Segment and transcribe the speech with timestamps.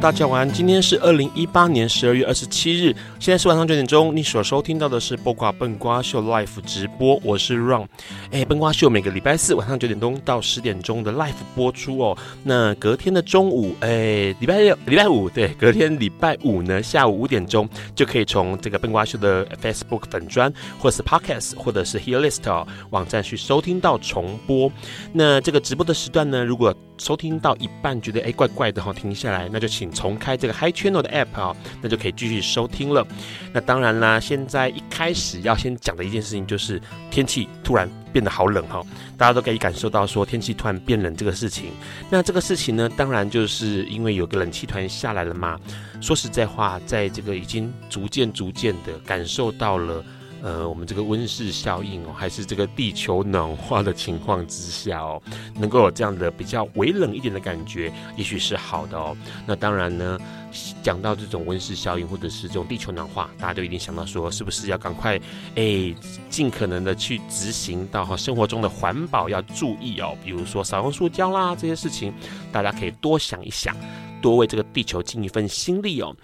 [0.00, 4.16] 大家晚安，今天是二零一八年十二月二十七日，现在是晚上九点钟。
[4.16, 7.86] 你所收听到的是《播瓜笨瓜秀》Life 直播，我是 Ron。
[8.32, 12.16] 哎，笨瓜秀每个礼拜四晚上九点钟到十点钟的 Live 播出哦。
[12.42, 24.70] 那隔天的中午，哎，礼拜六、礼拜五，对，隔天礼拜五呢，下午五点钟就可以从这个笨瓜秀的 Facebook 粉专，或是 Podcast，或者是 Hearlist 哦网站去收听到重播。
[25.12, 29.90] 那这个直播的时段呢，如果收听到一半觉得哎怪怪的哈，停下来，那就请。
[30.00, 33.06] 重开这个 Hi Channel 的 App 啊，那就可以继续收听了。
[33.52, 38.82] 那当然啦，现在一开始要先讲的一件事情就是天气突然变得好冷哈，
[39.16, 41.72] 大家都可以感受到说天气突然变冷这个事情。
[42.10, 45.58] 那这个事情呢，当然就是因为有个冷气团下来了嘛。
[46.00, 50.04] 说实在话，在这个已经逐渐逐渐的感受到了。
[50.42, 55.20] 呃，我们这个温室效应哦，还是这个地球暖化的情况之下哦，
[55.54, 59.16] 能够有这样的比较微冷一点的感觉，也许是好的哦。
[59.46, 60.18] 那当然呢，
[60.82, 65.20] 讲到这种温室效应或者是这种地球暖化，大家都一定想到说，是不是要赶快
[65.56, 65.94] 哎，
[66.28, 72.12] 尽可能的去执行到哈生活中的环保要注意哦，比如说少用塑胶啦这些事情，
[72.50, 73.76] 大家可以多想一想，
[74.22, 76.16] 多为这个地球尽一份心力哦。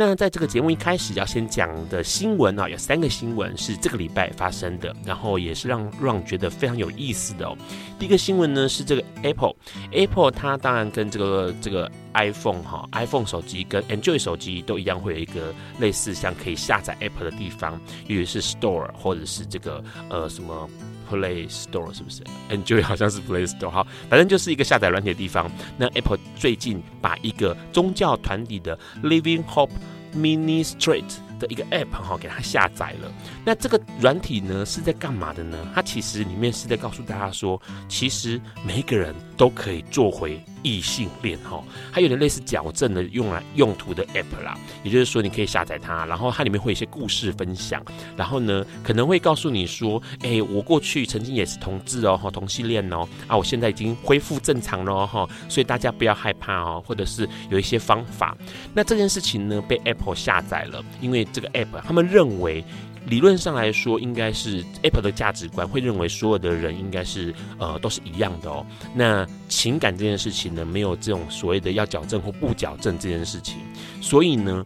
[0.00, 7.54] 那在这个节目一开始要先讲的新闻啊，有三个新闻是这个礼拜发生的，然后也是让让觉得非常有意思的哦。
[7.98, 20.66] 第一个新闻呢是这个 Apple，Apple 它当然跟这个这个 iPhone 哈，iPhone 手机跟 Android 手机都一样会有一个类似像可以下载 Apple 的地方，也是 Store 或者是这个呃什么
[21.10, 25.50] Play Store 是不是？Enjoy 好像是 Play Store，好，反正就是一个下载软体的地方。
[25.76, 29.72] 那 Apple 最近把一个宗教团体的 Living Hope
[30.14, 31.02] Ministry
[31.40, 33.10] 的一个 app 哈，给它下载了。
[33.44, 35.58] 那这个软体呢是在干嘛的呢？
[35.74, 41.64] 它其实里面是在告诉大家说，其实每一个人都可以做回异性恋哈。
[41.90, 44.56] 还有点类似矫正的用来用途的 app 啦。
[44.84, 47.82] 也就是说，你可以下载它，然后它里面会有一些故事分享，
[48.16, 58.36] 然后呢可能会告诉你说，哎，我过去曾经也是同志哦，同性恋哦，啊，我现在已经恢复正常了哈，所以大家不要害怕哦，或者是有一些方法。
[58.74, 62.64] 那这件事情呢被 Apple 下载了，因为这个 app 他们认为。
[63.06, 68.64] 理论上来说，应该是 Apple 的价值观会认为所有的人应该是呃都是一样的哦。
[68.94, 73.56] 那情感这件事情呢，没有这种所谓的要矫正或不矫正这件事情，
[74.02, 74.62] 所以呢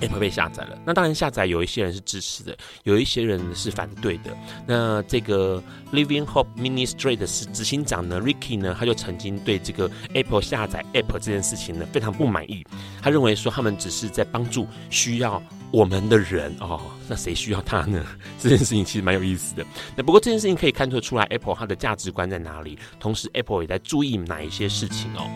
[0.00, 0.78] ，Apple 被下载了。
[0.84, 4.36] 那当然下载有一些人是支持的，有一些人是反对的。
[4.66, 12.64] 那这个 Living Hope Ministry 的执行长呢，Ricky 呢，他就曾经对这个 Apple 下载 App 这件事情呢非常不满意。
[13.00, 15.42] 他认为说他们只是在帮助需要。
[15.72, 16.78] 我们的人哦，
[17.08, 18.04] 那谁需要他呢？
[18.38, 19.64] 这件事情其实蛮有意思的。
[19.96, 22.78] 那不过这件事情可以看出出来，Apple 它的价值观在哪里？
[23.00, 25.26] 同时，Apple 也在注意哪一些事情哦。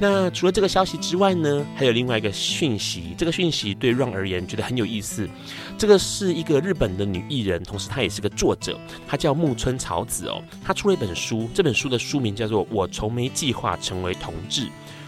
[0.00, 3.14] 那除了这个消息之外呢，还有另外一个讯息。
[3.18, 5.28] 这个讯息对 Ron 而言觉得很有意思。
[5.76, 10.42] 这个是一个日本的女艺人，同时她也是个作者，她叫木村草子哦。
[10.64, 14.62] 她出了一本书，这本书的书名叫做《我从没计划成为同志》。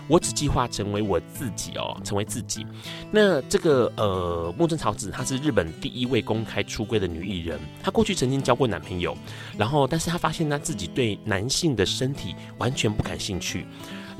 [0.08, 2.66] 我只计划成为我自己哦，成为自己。
[3.10, 7.58] 那这个呃，木村草子她是日本第一位公开出柜的女艺人。
[7.82, 9.16] 她过去曾经交过男朋友，
[9.56, 13.64] 然后但是她发现她自己对男性的身体完全不感兴趣。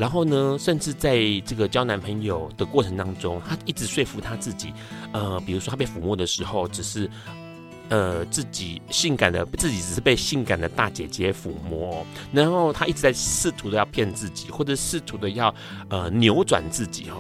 [0.02, 1.16] 然后呢，甚至在
[1.46, 4.72] 这个交男朋友的过程当中，她一直说服她自己，
[5.12, 7.08] 呃，比如说她被抚摸的时候，只是。
[7.88, 15.54] 呃，自己性感的自己只是被性感的大姐姐抚摸，然后她一直在试图的要骗自己，或者试图的要
[15.90, 17.16] 呃扭转自己哦，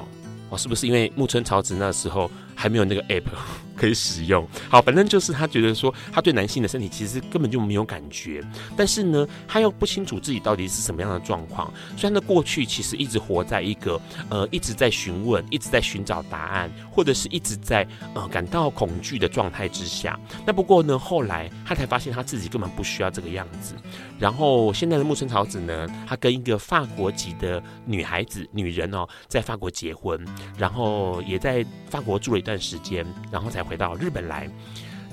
[0.48, 2.30] 哦，是不是因为木村朝子那时候
[2.62, 3.24] 还没有那个 app
[3.74, 4.46] 可以使用。
[4.68, 8.40] 好，反正就是他觉得说，他对男性的身体其实根本就没有感觉，
[8.76, 11.72] 但是呢，他又不清楚自己到底是什么样的状况。
[11.96, 14.00] 所以他过去其实一直活在一个
[14.30, 20.16] 呃一直在询问、一直在寻找答案，或者是一直在呃感到恐惧的状态之下。
[20.46, 23.74] 那不过呢，后来他才发现他自己根本不需要这个样子。
[24.20, 30.24] 然后现在的木村桃子呢，他跟一个法国籍的女孩子、女人哦，在法国结婚，
[30.56, 34.48] 然后也在法国住了一段段时间，然后才回到日本来。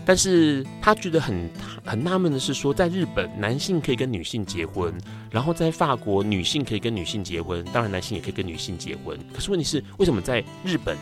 [0.05, 1.49] 但是他觉得很
[1.85, 4.93] 很纳闷的是说，在日本男性可以跟女性结婚，
[5.29, 9.19] 然后在法国女性可以跟女性结婚，当然男性也可以跟女性结婚。
[9.31, 10.97] 可是问题是，为什么在日本，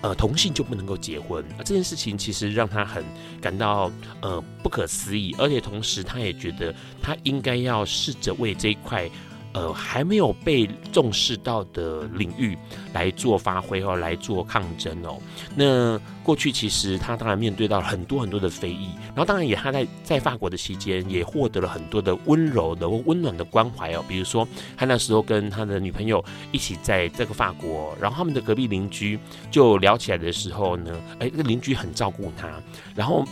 [0.00, 1.44] 呃，同性就不能够结婚？
[1.58, 3.04] 这件事情其实让他很
[3.40, 9.08] 感到呃不可思议，而且同时他也觉得他应该要试着为这一块。
[9.52, 12.56] 呃，还没有被重视到的领域
[12.92, 15.18] 来做发挥哦，来做抗争哦。
[15.54, 24.04] 那过去其实他当然面对到很多很多的非议，然后当然也他在在法国的期间也获得了很多的温柔的或温暖的关怀哦。
[24.08, 24.46] 比如说
[24.76, 29.18] 他那时候跟他的女朋友一起在这个法国，然后他们的隔壁邻居
[29.50, 32.48] 就聊起来的时候呢，哎，这个邻居很照顾他，
[32.94, 33.24] 然后。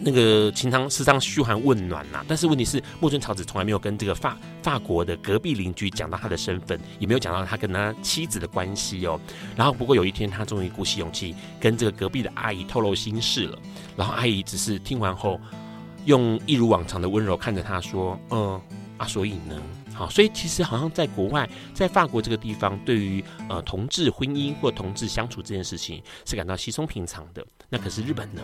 [0.00, 9.20] 那个情长时常嘘寒问暖呐、但是问题是木村草子从来没有跟这个法法国的隔壁邻居讲到他的身份，也没有讲到他跟他妻子的关系哦。
[9.56, 13.58] 然后不过有一天，他终于鼓起勇气跟这个隔壁的阿姨透露心事了。
[13.96, 15.40] 然后阿姨只是听完后，
[16.04, 18.60] 用一如往常的温柔看着他说：“嗯，
[18.98, 19.60] 啊，所以呢，
[19.92, 27.44] 好，所以其实好像在国外，在法国这个地方，对于呃同志婚姻或同志相处这件事情是感到稀松平常的。
[27.68, 28.42] 那可是日本呢？”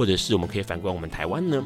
[0.00, 1.62] 或者是我们可以反观我们台湾呢？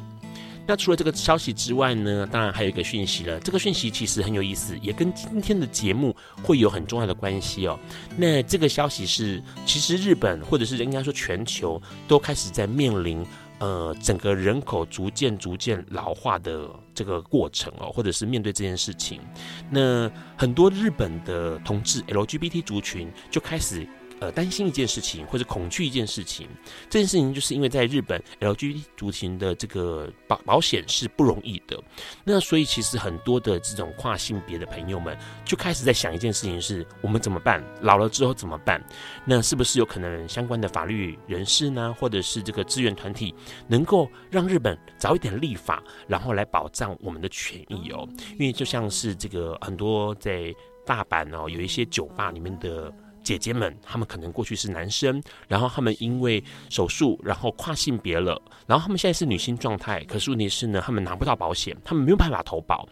[0.67, 3.39] 那除了这个消息之外呢，当然还有一个讯息了。
[3.39, 7.79] 这个讯息其实很有意思，也跟今天的节目会有很重要的关系哦。
[8.17, 13.25] 那这个消息是，其实日本或者是应该说全球都开始在面临
[13.61, 19.21] 呃整个人口逐渐逐渐老化的这个过程哦，或者是面对这件事情，
[19.71, 23.87] 那很多日本的同志 LGBT 族群就开始。
[24.21, 26.49] 呃，担心一件事情或者恐惧一件事情，
[26.89, 31.83] 这件事情就是因为在日本 LGBT 族群的这个保保险是不容易的，
[32.23, 37.63] 那所以其实很多的这种跨性别的朋友们就开始在想一件事情是：我们怎么办？
[37.81, 38.83] 老了之后怎么办？
[39.27, 43.35] 那是不是有可能相关的法律人士呢，或者是这个资源团体，
[43.67, 48.09] 能够让日本早一点立法，然后来保障我们的权益哦？
[48.39, 50.55] 因为就像是这个很多在
[50.87, 52.93] 大阪哦，有一些酒吧里面的。
[53.25, 62.87] 姐姐们，他们可能过去是男生，然后他们因为手术，然后跨性别了，然后他们现在是女性状态，可是问题是呢，他们拿不到保险，他们没有办法投保，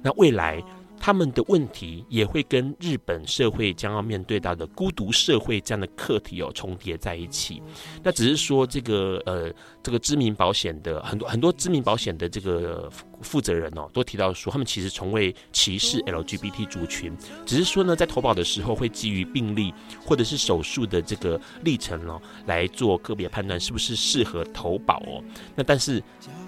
[0.00, 0.62] 那未来。
[1.04, 7.60] 他们的问题也会跟日本社会将要面对到的孤独社会这样的课题有重叠在一起。
[8.04, 9.52] 那只是说这个呃，
[9.82, 12.88] 这个知名保险的很多很多知名保险的这个
[13.20, 17.12] 负责人哦，都提到说，他们其实从未歧视 LGBT 族群，
[17.44, 19.74] 只是说呢，在投保的时候会基于病例
[20.06, 25.20] 或者是手术的这个历程哦，来做个别判断是不是适合投保哦。
[25.56, 26.00] 那但是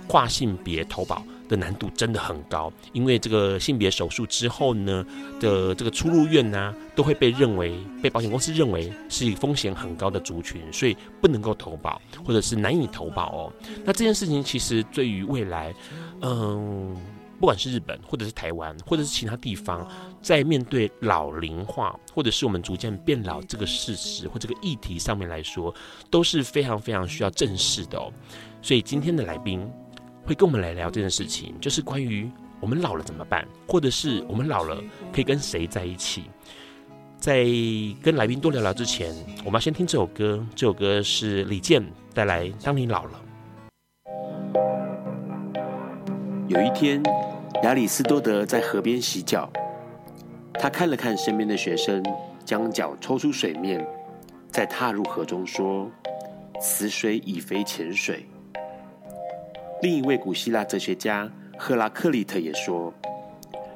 [0.06, 1.26] 跨性别投保。
[1.48, 5.04] 的难度真的很高，因为这个性别手术之后呢
[5.38, 13.52] 的这个出入院呢、啊，都会被认为被保险公司认为是风险很高的族群，所以不能够投保，或者是难以投保哦。
[13.84, 15.74] 那这件事情其实对于未来，
[16.22, 16.96] 嗯，
[17.38, 19.86] 不管是日本，或者是台湾，或者是其他地方，
[20.22, 25.74] 在面对老龄化，或者是我们逐渐变老这个事实或这个议题上面来说，
[26.10, 28.10] 都是非常非常需要正视的哦。
[28.62, 29.70] 所以今天的来宾。
[30.24, 36.24] 会跟我们来聊这件事情，就是关于我们老了怎么办，或者是我们老了可以跟谁在一起。
[37.18, 37.44] 在
[38.02, 39.14] 跟来宾多聊聊之前，
[39.44, 40.44] 我们要先听这首歌。
[40.54, 43.10] 这首歌是李健带来《当你老了》。
[46.48, 47.02] 有一天，
[47.62, 49.50] 亚里斯多德在河边洗脚，
[50.54, 52.02] 他看了看身边的学生，
[52.44, 53.86] 将脚抽出水面，
[54.50, 55.90] 再踏入河中，说
[56.60, 58.26] ：“此水已非浅水。”
[59.82, 62.92] 另一位古希腊哲学家赫拉克利特也说：“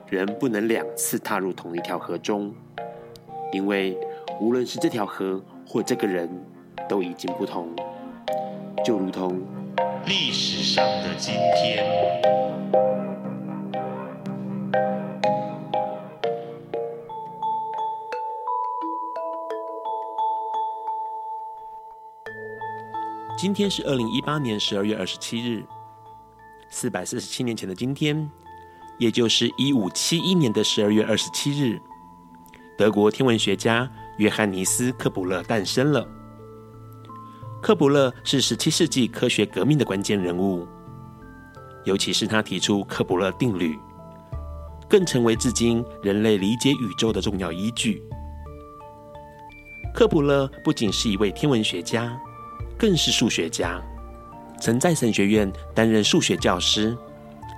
[0.09, 2.55] 人不能两次踏入同一条河中，
[3.53, 3.99] 因为
[4.41, 6.31] 无论是这条河或这个人，
[6.89, 7.69] 都已经不同，
[8.83, 9.39] 就如同
[10.07, 11.85] 历史上的今天。”
[23.37, 25.63] 今天是二零一八年十二月二十七日。
[26.71, 28.31] 四百四十七年前的今天，
[28.99, 31.81] 也就是一五七一年的十二月二十七日，
[32.77, 36.07] 德国天文学家约翰尼斯·科普勒诞生了。
[37.61, 40.67] 克卜勒是十七世纪科学革命的关键人物，
[41.85, 43.77] 尤其是他提出克卜勒定律，
[44.89, 48.01] 更成为至今人类理解宇宙的重要依据。
[49.93, 52.17] 克卜勒不仅是一位天文学家，
[52.79, 53.83] 更是数学家，
[54.61, 56.97] 曾在神学院担任数学教师，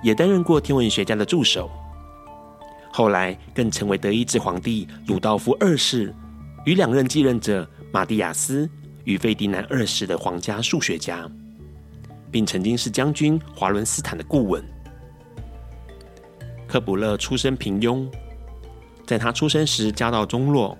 [0.03, 1.69] 也担任过天文学家的助手。
[2.91, 6.13] 后来更成为德意志皇帝鲁道夫二世
[6.65, 8.69] 与两任继任者马蒂亚斯
[9.05, 11.29] 与费迪南二世的皇家数学家，
[12.29, 14.63] 并曾经是将军华伦斯坦的顾问。
[16.67, 18.07] 克卜勒出身平庸，
[19.05, 20.77] 在他出生时家道中落，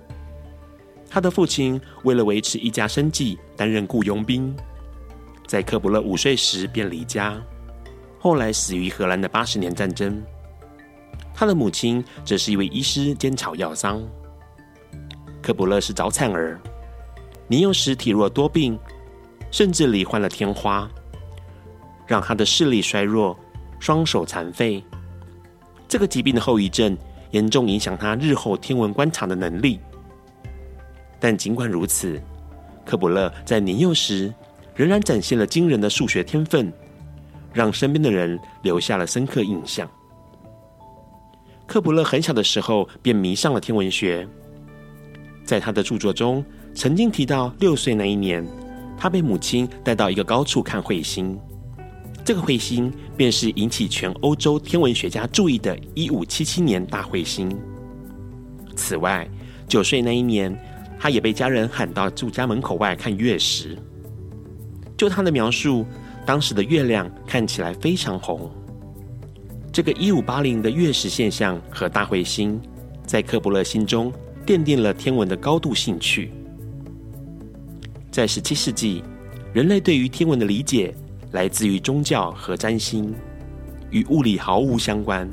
[1.10, 4.54] 他的父亲为了维持一家生计，担任雇佣兵，
[5.52, 7.38] 在克卜勒五岁时便离家，
[8.18, 10.18] 后来死于荷兰的八十年战争。
[11.34, 14.02] 他的母亲则是一位医师兼草药商。
[15.42, 16.58] 克卜勒是早产儿。
[17.48, 18.78] 年幼时体弱多病，
[19.50, 20.90] 甚至罹患了天花，
[22.06, 23.38] 让他的视力衰弱，
[23.78, 24.82] 双手残废。
[25.86, 26.96] 这个疾病的后遗症
[27.32, 29.78] 严重影响他日后天文观察的能力。
[31.20, 32.18] 但尽管如此，
[32.86, 34.32] 克卜勒在年幼时
[34.74, 36.72] 仍然展现了惊人的数学天分，
[37.52, 39.88] 让身边的人留下了深刻印象。
[41.66, 44.26] 克卜勒很小的时候便迷上了天文学，
[45.44, 48.46] 在他的著作中，曾经提到，六岁那一年，
[48.98, 51.38] 他被母亲带到一个高处看彗星。
[52.24, 57.50] 这个彗星便是引起全欧洲天文学家注意的1577年大彗星。
[58.76, 59.28] 此外，
[59.66, 60.56] 九岁那一年，
[61.00, 63.76] 他也被家人喊到住家门口外看月食。
[65.02, 65.84] 就他的描述，
[66.24, 68.48] 当时的月亮看起来非常红。
[69.72, 72.62] 这个1580的月食现象和大彗星，
[73.04, 74.12] 在克伯勒心中
[74.46, 76.30] 奠定了天文的高度兴趣。
[78.12, 79.02] 在十七世纪，
[79.52, 80.94] 人类对于天文的理解
[81.32, 83.12] 来自于宗教和占星，
[83.90, 85.28] 与物理毫无相关。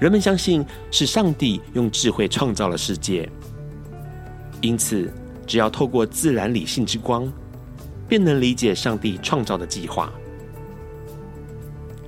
[0.00, 3.28] 人们相信是上帝用智慧创造了世界，
[4.62, 5.12] 因此
[5.46, 7.30] 只要透过自然理性之光，
[8.08, 10.12] 便能理解上帝创造的计划。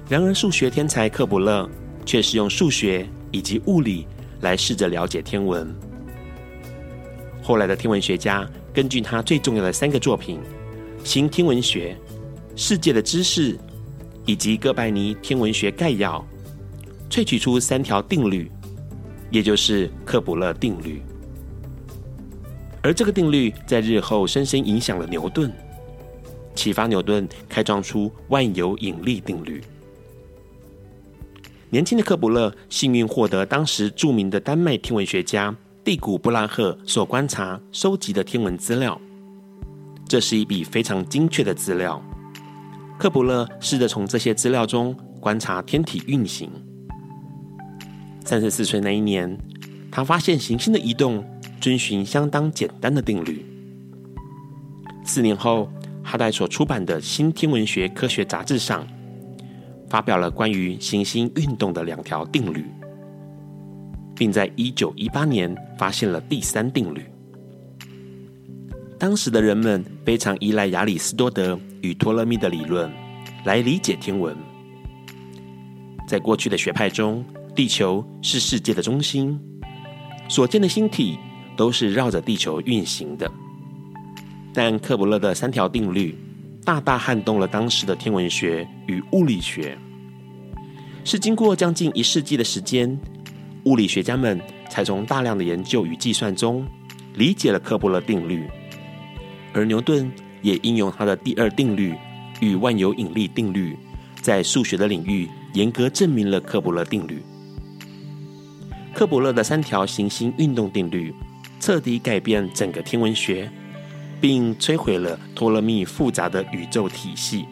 [0.08, 1.68] 然而，数学天才克卜勒
[2.04, 4.06] 却是用数学以及物理
[4.40, 5.74] 来试着了解天文。
[7.42, 8.48] 后来的天文学家。
[8.76, 10.38] 根据他最重要的三个作品
[11.02, 11.96] 《新天文学》
[12.62, 13.54] 《世界的知识》
[14.26, 16.22] 以及《哥白尼天文学概要》，
[17.10, 18.52] 萃取出三条定律，
[19.30, 21.00] 也就是克卜勒定律。
[22.82, 25.50] 而这个定律在日后深深影响了牛顿，
[26.56, 29.62] 启发牛顿开创出万有引力定律。
[31.70, 35.54] 年轻的克卜勒幸运获得当时著名的丹麦天文学家。
[35.84, 39.00] 蒂古布拉赫所观察、收集的天文资料，
[40.08, 42.02] 这是一笔非常精确的资料。
[42.98, 46.50] 克卜勒试着从这些资料中观察天体运行。
[48.24, 49.38] 三十四岁那一年，
[49.88, 51.24] 他发现行星的移动
[51.60, 53.46] 遵循相当简单的定律。
[55.04, 55.70] 四年后，
[56.08, 58.86] 他在所出版的《新天文学科学杂志》上
[59.90, 62.64] 发表了关于行星运动的两条定律。
[64.16, 67.04] 并在一九一八年发现了第三定律。
[68.98, 72.90] 当时的人们非常依赖亚里士多德与托勒密的理论
[73.44, 74.34] 来理解天文。
[76.08, 77.22] 在过去的学派中，
[77.54, 79.38] 地球是世界的中心，
[80.30, 81.18] 所见的星体
[81.54, 83.30] 都是绕着地球运行的。
[84.56, 86.16] 但克伯勒的三条定律
[86.64, 89.76] 大大撼动了当时的天文学与物理学，
[91.04, 92.98] 是经过将近一世纪的时间。
[93.64, 96.66] 物理学家们才从大量的研究与计算中
[97.16, 98.48] 理解了克伯勒定律，
[99.52, 100.10] 而牛顿
[100.40, 101.94] 也应用他的第二定律
[102.40, 103.76] 与万有引力定律，
[104.22, 107.22] 在数学的领域严格证明了克伯勒定律。
[108.94, 111.12] 克伯勒的三条行星运动定律
[111.60, 113.50] 彻底改变整个天文学，
[114.20, 117.46] 并摧毁了托勒密复杂的宇宙体系，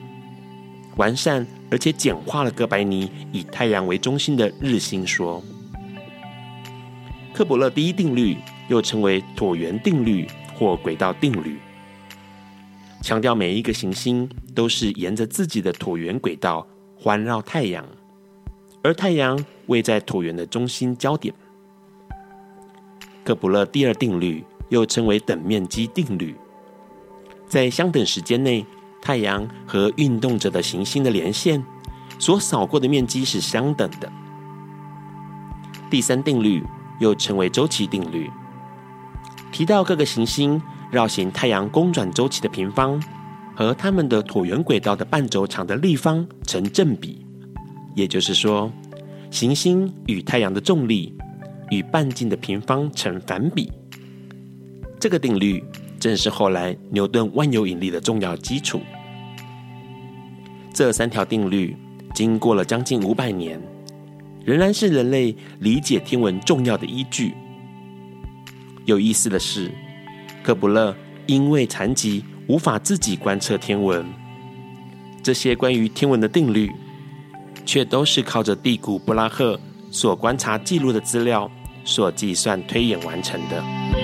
[0.97, 5.43] 完善而且简化了哥白尼以太阳为中心的日心说。
[7.33, 8.37] 克卜勒第一定律
[8.69, 11.59] 又称为椭圆定律或轨道定律，
[13.03, 16.65] 强调每一个行星都是沿着自己的椭圆轨道
[16.97, 17.85] 环绕太阳，
[18.83, 21.35] 而太阳位在椭圆的中心焦点。
[23.25, 26.37] 克卜勒第二定律又称为等面积定律，
[27.55, 28.67] 在相等时间内，
[29.01, 31.65] 太阳和运动着的行星的连线
[32.19, 34.11] 所扫过的面积是相等的。
[35.89, 36.61] 第三定律。
[37.01, 38.31] 又称为周期定律，
[39.51, 43.03] 提到各个行星绕行太阳公转周期的平方
[43.53, 47.27] 和它们的椭圆轨道的半轴长的立方成正比，
[47.97, 48.71] 也就是说，
[49.29, 51.13] 行星与太阳的重力
[51.73, 53.73] 与半径的平方成反比。
[55.01, 55.63] 这个定律
[56.05, 58.83] 正是后来牛顿万有引力的重要基础。
[60.71, 61.75] 这三条定律
[62.15, 63.59] 经过了将近五百年，
[64.45, 67.33] 仍然是人类理解天文重要的依据。
[68.85, 69.73] 有意思的是，
[70.43, 70.95] 克卜勒
[71.25, 74.05] 因为残疾无法自己观测天文，
[75.23, 76.71] 这些关于天文的定律，
[77.65, 79.59] 却都是靠着蒂古布拉赫
[79.91, 81.51] 所观察记录的资料
[81.83, 84.04] 所计算推演完成的。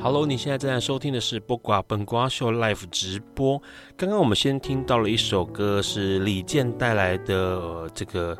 [0.00, 3.60] ？Hello，你现在正在收听的是播瓜本瓜秀 Live 直播。
[3.96, 8.36] 刚刚我们先听到了一首歌，是李健带来的，这个。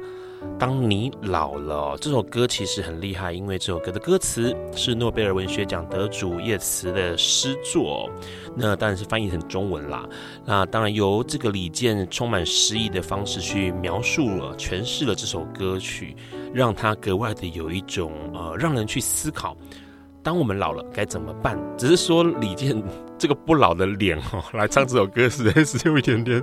[0.56, 8.08] 当你老了，这首歌其实很厉害，因为这首歌的歌词是诺贝尔文学奖得主叶慈的诗作，
[8.54, 10.08] 那当然是翻译成中文啦。
[10.44, 16.14] 那当然由这个李健充满诗意的方式去描述了、诠释了这首歌曲，
[16.54, 19.56] 让它格外的有一种呃，让人去思考，
[20.22, 21.58] 当我们老了该怎么办？
[21.76, 22.82] 只是说李健。
[23.18, 26.40] 这个不老的脸哦，来唱这首歌实在是有一点点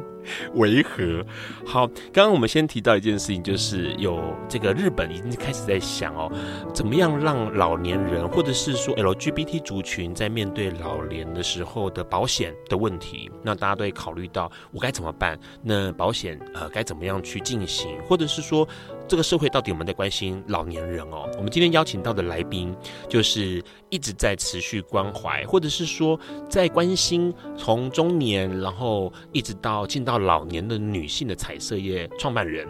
[0.56, 1.26] 违和。
[1.66, 6.30] 好，刚刚我们先提到一件事情，就是有这个日本已经开始在想哦，
[6.74, 15.40] 怎么样让老年人或者是说 LGBT 族群在面对老年的时候的保险的问题，那大家都会考虑到我该怎么办？
[15.62, 17.98] 那保险呃该怎么样去进行？
[18.06, 18.68] 或者是说
[19.08, 21.30] 这个社会到底有没有在关心老年人哦？
[21.38, 22.76] 我们今天邀请到的来宾
[23.08, 26.20] 就是一直在持续关怀，或者是说
[26.50, 32.68] 在关心从中年，然后一直到进到老年的女性的彩色业创办人，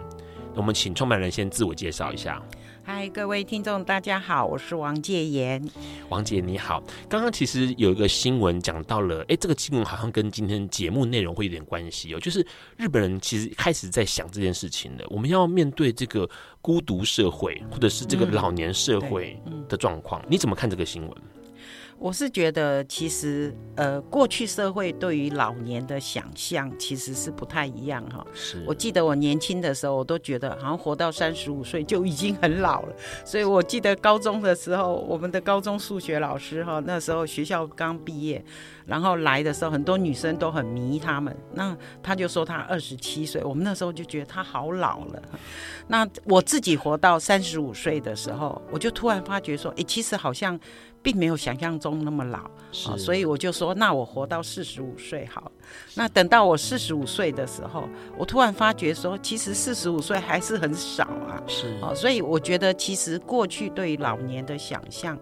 [0.54, 2.42] 我们请创办人先自我介绍一下。
[2.88, 5.60] 嗨，各位听众，大家好，我是王介妍。
[6.08, 12.46] 王姐你好，刚刚其实有一个新闻讲到了，哎，这个新闻好像跟今天节目内容会有点关系哦，就是
[12.76, 16.30] 日本人其实开始在想这件事情了，我们要面对这个
[16.62, 19.36] 孤独社会，或者是这个老年社会
[19.68, 21.10] 的状况，嗯、你怎么看这个新闻？
[21.98, 28.24] 我是觉得，其实呃，过去社会对于老年的想象其实是不太一样哈。
[28.34, 32.94] 是，我记得我年轻的时候，我都觉得好像活到三十五岁就已经很老了。
[33.24, 38.44] 所以我记得高中的时候，我们的高中数学老师哈，那时候学校刚毕业，
[38.84, 41.34] 然后来的时候，很多女生都很迷他们。
[41.54, 45.22] 那他就说他二十七岁，我们那时候就觉得他好老了。
[45.88, 50.60] 那我自己活到三十五岁的时候，我就突然发觉说，哎，其实好像。
[51.06, 55.52] 并没有想象中那么老，啊，所以我就说，那我活到四十五岁好。
[55.94, 57.88] 那等到我四十五岁的时候，
[58.18, 61.40] 我突然发觉说，其实四十五岁还是很少啊。
[61.46, 65.16] 是，啊，所以我觉得其实过去对老年的想象，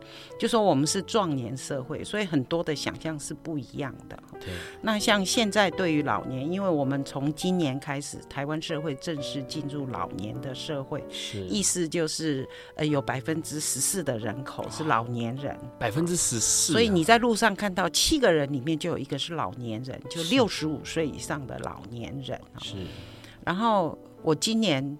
[0.44, 4.18] 就说我们是壮年社会，所以很多的想象是不一样的。
[4.38, 4.52] 对。
[4.82, 16.74] 那像现在对于老年，因为我们从今年开始，台湾社会正式进入老年的社会，是，意思就是呃有百分之十四的人口是老年人，百分之十四。
[16.74, 20.22] 所以你在路上看到七个人里面就有一个是老年人，就。
[20.24, 22.74] 六十五岁以上的老年人是，
[23.44, 24.98] 然后我今年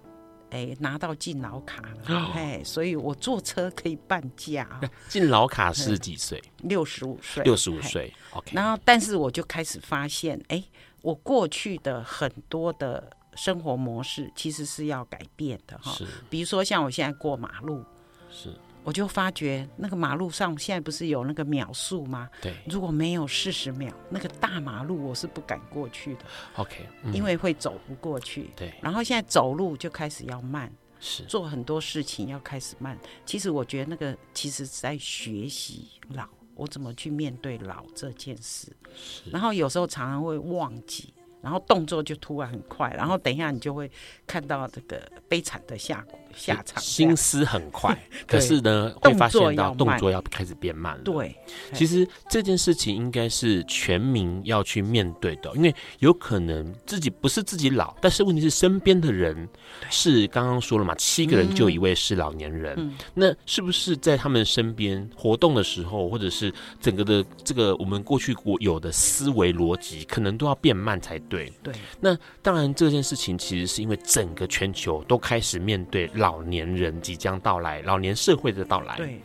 [0.51, 4.79] 哎拿到敬老卡了，哎，所以我坐车可以半价。
[5.09, 6.41] 敬老卡是几岁？
[6.63, 7.43] 六十五岁。
[7.43, 8.51] 六十五岁，OK。
[8.53, 10.63] 然后，但是我就开始发现，哎，
[11.01, 15.91] 我过去的很多的生活模式其实是要改变的哈。
[15.91, 17.83] 是，比如说像我现在过马路，
[18.31, 18.53] 是。
[18.85, 22.29] 我就发觉那个马路上现在不是有那个秒数吗？
[22.39, 26.19] 对，如果没有四十秒，那个大马路我是不敢过去的。
[26.57, 28.51] OK，嗯，因为会走不过去。
[28.55, 32.95] 对，然后现在走路就开始要慢，是做很多事情要开始慢。
[33.25, 38.71] 其实我觉得那个其实是在学习老，我怎么去面对老这件事。
[38.95, 43.89] 是，然后有时候常常会忘记，然后动作就突然很快，然后等一下你就会
[44.27, 51.03] 看到这个悲惨的下下场，心思很快， 可是呢，会发现到动作要开始变慢了。
[51.03, 51.35] 对，
[51.73, 59.47] 其实这件事情应该是全民要去面对的，因为有可能自己不是自己老，但是问题是身边的人
[59.89, 71.51] 是刚刚说了嘛，七个人就一位是老年人，嗯、那是不是在他们身边活动的时候，或者是整个的这个我们过去国有的思维逻辑，可能都要变慢才对。
[71.61, 78.95] 对，那当然这件事情其实是因为整个全球都开始面对老年人即将到来，老年社会的到来。
[78.97, 79.21] 对，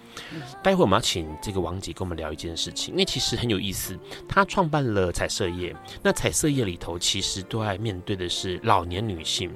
[0.63, 3.99] 待会我们要请这个王姐跟我们聊一件事情，因为其实很有意思。
[4.29, 9.51] 她创办了彩色业，那彩色业里头其实都在面对的是老年女性。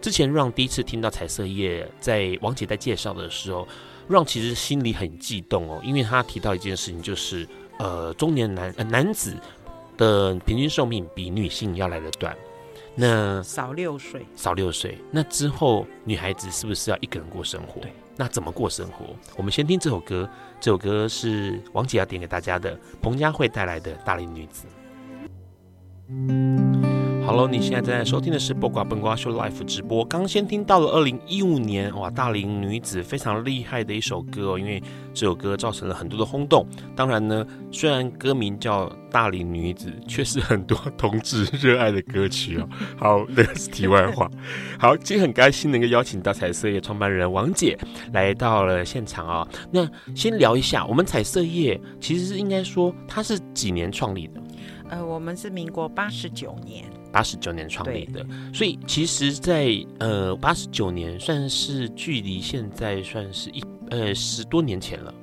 [0.00, 3.66] 之前让第一次听到彩色业，在王姐在介绍的时候，
[4.08, 7.46] 让其实心里很激动哦，因为她提到一件事情，就是
[7.78, 9.36] 呃，中年男呃男子
[9.96, 12.36] 的平均寿命比女性要来的短。
[13.00, 14.98] 那少六岁，少六岁。
[15.12, 17.80] 那之后，女孩子是不是要一个人过生活？
[17.80, 19.14] 对，那怎么过生活？
[19.36, 20.28] 我们先听这首歌，
[20.60, 24.66] 这首歌是王姐要点给大家的，彭佳慧带来的《大龄女子》。
[27.28, 30.02] Hello，你现在正在收听的是《播瓜笨瓜秀》Live 直播。
[30.02, 36.66] 刚先听到了二零一五年哇，大龄女子非常厉害的一首歌哦，因为这首歌造成了很多的轰动。
[36.96, 42.66] 当然呢，虽然歌名叫《大龄女子》，却是很多同志热爱的歌曲哦。
[42.96, 44.30] 好，那个是题外话。
[44.80, 47.78] 好，今天很开心能够邀请到彩色业创办人王姐
[48.14, 54.40] 来到了现场啊、那先聊一下，我们彩色业其实是应该说它是几年创立的？
[54.88, 56.84] 呃，我们是民国八十九年。
[57.10, 65.14] 八十九年创立的，所以其实在，在呃八十九年算是距离现在算是一呃十多年前了。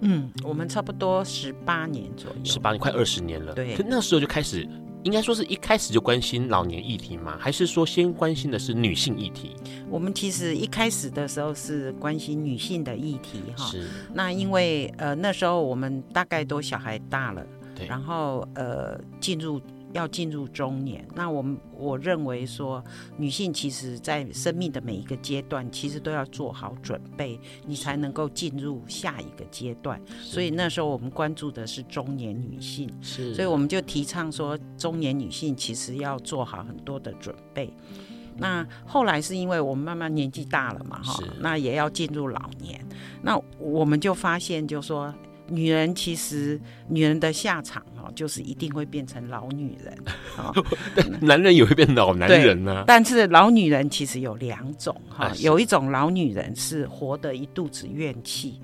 [0.00, 3.52] 嗯，我们差不多十八年左右，十八年快二十年了。
[3.52, 4.66] 对，可那时候就开始，
[5.04, 7.36] 应该说是一开始就关心老年议题吗？
[7.38, 9.52] 还是说先关心的是女性议题？
[9.90, 13.66] 我们其实一开始的时候是关心女性的议题哈。
[13.66, 13.86] 是。
[14.12, 17.50] 那因为呃那时候我们大概都小孩大了，对，
[17.88, 19.60] 然后呃进入。
[19.92, 22.84] 要进入中年，那我们我认为说，
[23.16, 29.98] 女性其实在生命的每一个阶段，其实都要做好准备，你才能够进入下一个阶段。
[30.20, 37.72] 所以那时候我们关注的是中年女性，是，所以我们就提倡说，中年女性其实要做好很多的准备。
[38.36, 42.84] 那后来是因为我们慢慢年纪大了嘛，哈，那也要进入老年，
[43.22, 45.14] 那我们就发现就说。
[45.48, 49.96] 女人其实，女人的下场哦，就是一定会变成老女人
[50.36, 50.52] 啊。
[51.20, 52.84] 男人也会变老男人呢。
[52.86, 58.60] 但是老女人其实有两种哈，有一种老女人是活得一肚子怨气，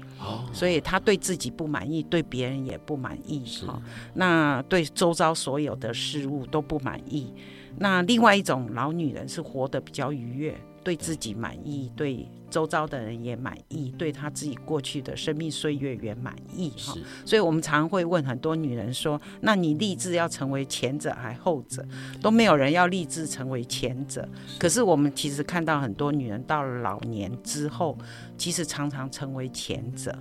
[0.52, 3.80] 所以她对自己不满意，对别人也不满意哈。
[4.14, 7.32] 那对周遭所有的事物都不满意。
[7.78, 10.54] 那另外一种老女人是活得比较愉悦。
[10.84, 16.94] 对自己满意，对周遭的人也满意，对他自己过去的生命岁月也满意哈。
[17.24, 21.84] 所以，我们常会问很多女人说：“那你立志要成为前者还后者？”
[22.20, 24.28] 都没有人要立志成为前者。
[24.58, 27.96] 可是，我们其实看到很多女人到了老年之后，
[28.36, 30.14] 其实常常成为前者。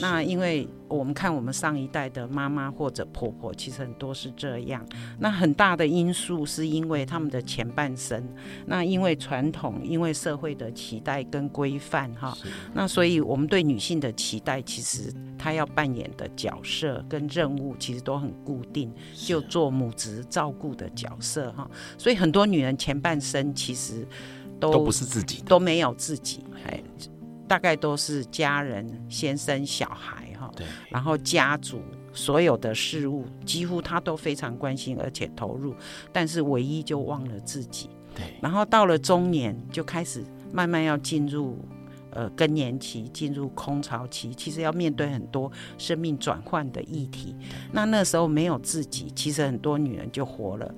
[0.00, 4.84] 那因为我们看我们上一代的妈妈或者婆婆，其实很多是这样。
[5.18, 8.22] 那很大的因素是因为他们的前半生，
[8.66, 12.36] 那因为传统，因为社会的期待跟规范哈。
[12.72, 21.70] 那所以我们对女性的期待，其实她要扮演的角色跟任务，其实都很固定，就做母职照顾的角色哈。
[21.96, 24.06] 所以很多女人前半生其实
[24.58, 26.82] 都都不是自己，都没有自己哎。
[27.46, 35.74] 大概都是家人先生小孩哈，对，然后家族所有的事物，几乎他都非常关心而且投入，
[36.12, 38.24] 但是唯一就忘了自己，对。
[38.40, 41.58] 然后到了中年，就开始慢慢要进入
[42.10, 47.36] 呃更年期，进入空巢期，其实要面对很多生命转换的议题。
[47.70, 50.74] 那那时候没有自己，其实很多女人就活了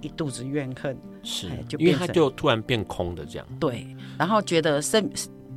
[0.00, 3.86] 一肚子怨恨，是，就因为她就突然变空的这样，对，
[4.18, 5.06] 然后觉得生。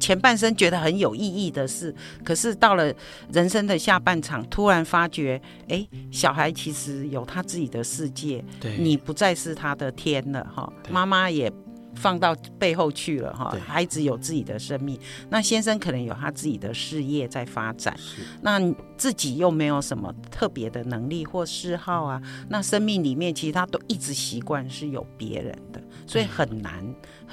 [0.04, 2.94] 前半生觉得很有意义的事，可是到了
[3.32, 11.50] 人生的下半场，突然发觉，哎，小孩其实有他自己的世界，对，你不再是他的天了，哈，妈妈也
[11.96, 17.98] 放到背后去了，哈，孩子有自己的生命，那先生可能有他自己的事业在发展，
[18.42, 18.60] 那
[18.98, 26.84] 自己又没有什么特别的能力或嗜好啊，那生命里面其实他都一直习惯是有别人的，所以很难。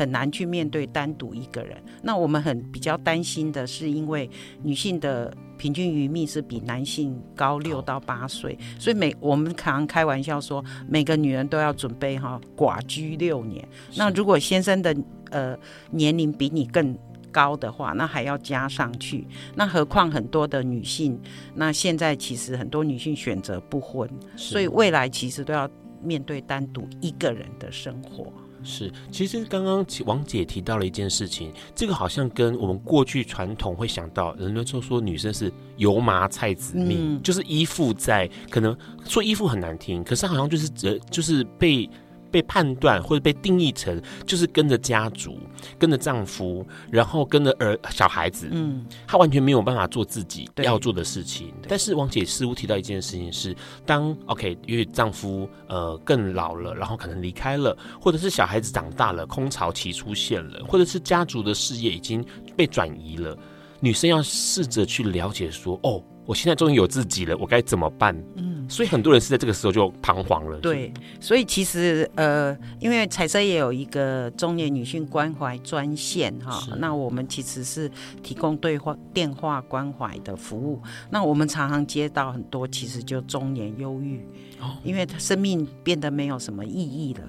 [0.01, 1.77] 很难去面对单独一个人。
[2.03, 4.29] 那我们很比较担心的是，因为
[4.63, 13.63] 女性的平均余命是比男性高六到八岁，所以每我们常常开玩笑说，每个女人都要准备哈寡居六年。
[13.95, 14.97] 那如果先生的
[15.31, 15.55] 呃
[15.91, 16.97] 年龄比你更
[17.31, 19.27] 高的话，那还要加上去。
[19.55, 21.21] 那何况很多的女性，
[21.55, 25.69] 那现在其实很多女性选择不婚，所以未来其实都要
[26.03, 28.33] 面对单独一个人的生活。
[28.62, 41.88] 是，其实刚刚王姐提到了一件事情，这个好像跟我们过去传统会想到，人们就说女生是油麻菜籽命，嗯、就是依附在，可能说依附很难听，可是好像就是呃，就是被。
[42.31, 45.38] 被判断或者被定义成就是跟着家族、
[45.79, 51.53] 跟着丈夫，然后跟着儿小孩子，嗯，她完全没有办法做自己要做的事情。
[51.69, 62.25] 但是王姐似乎提到一件事情是，当 OK，因为丈夫呃更老了，然后可能离开了，或者是小孩子长大了，空巢期出现了，或者是家族的事业已经
[62.57, 63.37] 被转移了，
[63.81, 66.03] 女生要试着去了解说，哦。
[66.31, 68.16] 我现在终于有自己了，我该怎么办？
[68.37, 70.57] 嗯，所以很多人是在这个时候就彷徨了。
[70.61, 77.90] 对，所以其实呃，因为彩色也有一个中年女性关怀专线哈，那我们其实是
[78.23, 80.81] 提供对话电话关怀的服务。
[81.11, 84.25] 那我们常常接到很多，其实就中年忧郁，
[84.61, 87.23] 哦，因为他生命变得没有什么意义了。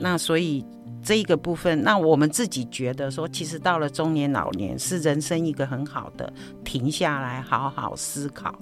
[0.00, 0.64] 那所以。
[1.06, 6.32] 这一个部分，那我们自己觉得说，其实到了中年老年是人生一个很好的
[6.64, 8.52] 停下来好好思考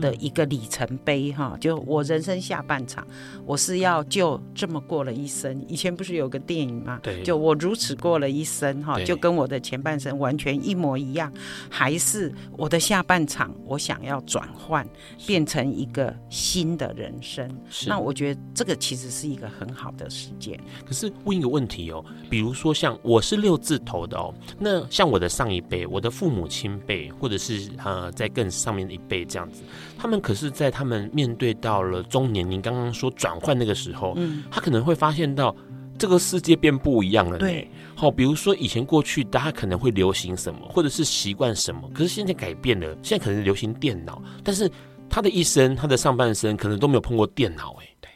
[0.00, 1.56] 的一个里程碑哈。
[1.60, 3.06] 就我人生下半场，
[3.46, 5.64] 我是要就这么过了一生。
[5.68, 6.98] 以前不是有个电影吗？
[7.04, 11.32] 对，就我如此过了一生哈，就跟我的前半生完全一模一样，
[11.70, 14.84] 还是我的下半场我想要转换，
[15.24, 17.48] 变成一个新的人生。
[17.86, 20.58] 那我觉得这个其实是一个很好的时间。
[20.84, 21.91] 可是问一个问题。
[22.30, 29.62] 比如说像我是六字头的哦，那像我的上一辈，我的父母亲辈，或者是呃在更上面的一辈这样子，
[29.98, 35.54] 他们可是在他们面对到了中年，您刚刚说转换那个时候，嗯，他可能会发现到
[35.98, 37.38] 这个世界变不一样了。
[37.38, 44.70] 对，好，比如说以前过去大家可能会流行什么，或者是习惯什么，可是现在改变了，现在可能流行电脑，但是
[45.08, 47.76] 他的一生，他的上半生可能都没有碰过电脑。
[47.80, 48.10] 哎，对，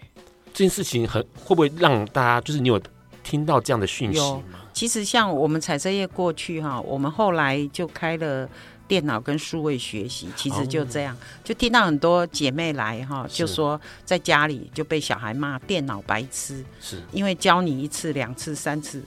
[0.53, 2.81] 这件事情很会不会让大家就是你有？
[3.27, 4.61] 听到这样的讯息吗？
[4.73, 8.49] 其实像我们彩色业过去哈，我们后来就开了
[8.87, 19.03] 电脑跟数位学习，其实就这样，哦、就听到很多姐妹来哈，就说在家里就被小孩骂电脑白痴，是因为教你一次、两次、三次，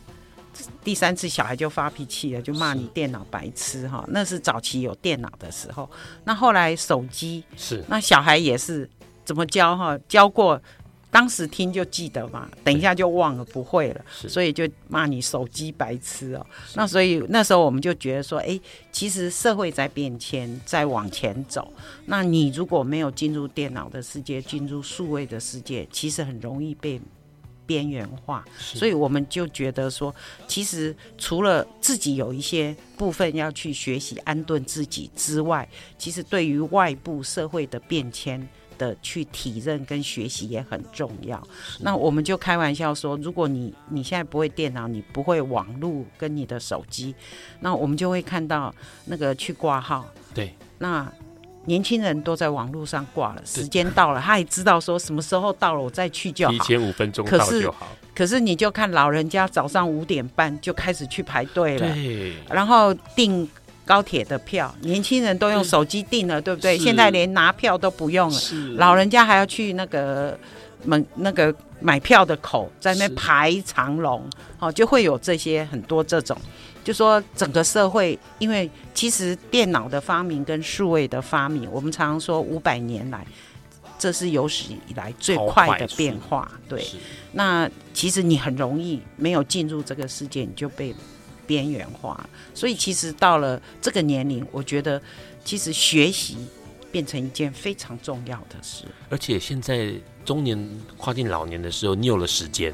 [0.84, 4.04] 第三次小孩就发脾气了，就骂你电脑白痴哈。
[4.10, 5.90] 那是早期有电脑的时候，
[6.26, 8.90] 那后来手机是，那小孩也是
[9.24, 9.98] 怎么教哈？
[10.10, 10.62] 教过。
[11.12, 16.46] 当时听就记得嘛，等一下就忘了，不会了，所以就骂你手机白痴哦。
[16.76, 18.60] 那所以那时候我们就觉得说，哎，
[18.92, 21.74] 其实社会在变迁，在往前走。
[22.06, 27.02] 那你如果没有进入电脑的世界，进入数位的世界，其实很容易被
[27.66, 28.46] 边缘化。
[28.60, 30.14] 所以我们就觉得说，
[30.48, 35.68] 其实除了自己有一些部分要去学习安顿自己之外，
[35.98, 38.48] 其实对于外部社会的变迁。
[38.80, 41.40] 的去体认跟学习也很重要。
[41.82, 47.14] 那我们就开玩笑说，如果你你现在不会电脑，你不会网络跟你的手机，
[47.60, 48.74] 那我们就会看到
[49.06, 50.08] 那个去挂号。
[50.34, 51.08] 对，那
[51.66, 56.52] 年轻人都在网络上挂了，时间到了，他也知道说什么时候到了，我再去就好。
[56.54, 57.90] 提前五分钟到就好。
[58.16, 63.48] 可是，可是你就看老人家早上五点半就开始去排队了，对，然后订。
[63.90, 66.78] 高铁的票，年轻人都用手机订了，对不对？
[66.78, 68.40] 现在连拿票都不用了，
[68.76, 70.38] 老人家还要去那个
[70.86, 74.24] 门那个买票的口在那排长龙，
[74.60, 76.38] 哦，就会有这些很多这种，
[76.84, 83.26] 就说整个社会，因为其实电脑的发明跟数位的发明，我们常常说五百年来，
[83.98, 86.52] 这是有史以来最快的变化。
[86.68, 86.86] 对，
[87.32, 90.94] 那其实你很容易没有进入这个世界，你就被。
[91.50, 95.02] 边缘化，所以其实到了这个年龄，我觉得
[95.44, 96.38] 其实学习
[96.92, 98.86] 变成一件非常重要的事。
[99.10, 99.92] 而且现在
[100.24, 102.72] 中年跨进老年的时候，你有了时间，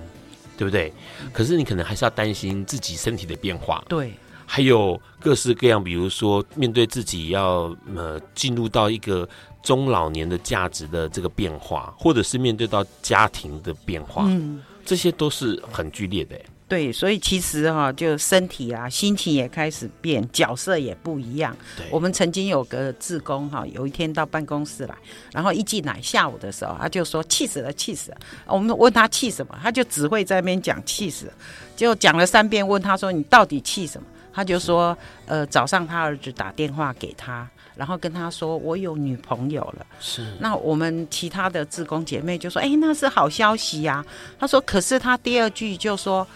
[0.58, 0.92] 对不对？
[1.32, 3.82] 可是你可能还是要担心自己身体的变化。
[3.88, 4.12] 对，
[4.46, 9.26] 还有各式各样，比如说面对自己要呃进入到一个
[9.64, 16.38] 中老年的价值的这个变化，或者是面对到家庭的变化，嗯，这些都是很剧烈的。
[16.68, 21.56] 对，所以其实哈、啊，就身体啊，心情也开始变，角色也不一样。
[21.78, 24.96] 对，我们曾经有个志工哈，有一天到办公室来，
[25.32, 28.18] 然后一进来，下午的时候他就说气死了，气死了。
[28.48, 31.34] 我们问他气什么，他就只会在那边讲气死了，
[31.76, 32.68] 就讲了三遍。
[32.68, 34.08] 问他说你到底气什么？
[34.34, 34.98] 他就说
[35.28, 39.86] 呃，早上他儿子打电话给他，然后跟他说我有女朋友了。
[40.00, 44.06] 是，那我们其他的志工姐妹就说，哎，那是好消息呀、啊。
[44.40, 46.28] 他说，可是他第二句就说。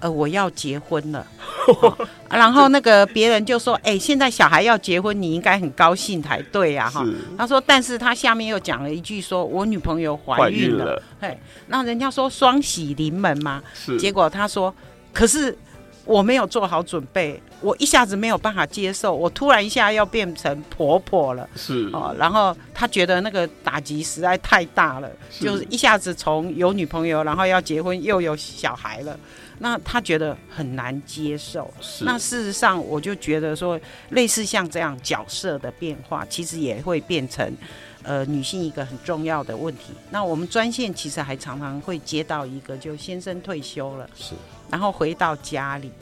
[0.00, 1.26] 呃，我要结婚了。
[1.82, 1.96] 哦
[2.30, 7.04] ”然后那个别人就说：“哎、欸，现在小孩要结婚，你应该很高兴才对呀。”哈，
[7.36, 10.76] 他说：“但是他下面又讲了一句说，说我女朋友怀孕了。
[10.76, 13.98] 孕了”嘿，那人家说双喜临门嘛，是。
[13.98, 14.74] 结果他说
[15.12, 15.56] ：“可是。”
[16.06, 29.18] 我没有做好准备，我一下子没有办法接受，我突然一下要变成婆婆了，是哦，然后他觉得那个打击实在太大了，是就是一下子从有女朋友，然后要结婚又有小孩了，
[29.58, 31.72] 那他觉得很难接受。
[31.80, 33.78] 是那事实上，我就觉得说，
[34.10, 37.52] 类似像这样角色的变化，其实也会变成
[38.02, 39.92] 呃女性一个很重要的问题。
[40.10, 44.34] 那我们专线其实还常常会接到一个，就先生退休了，是。
[44.70, 45.92] 然后回到家里，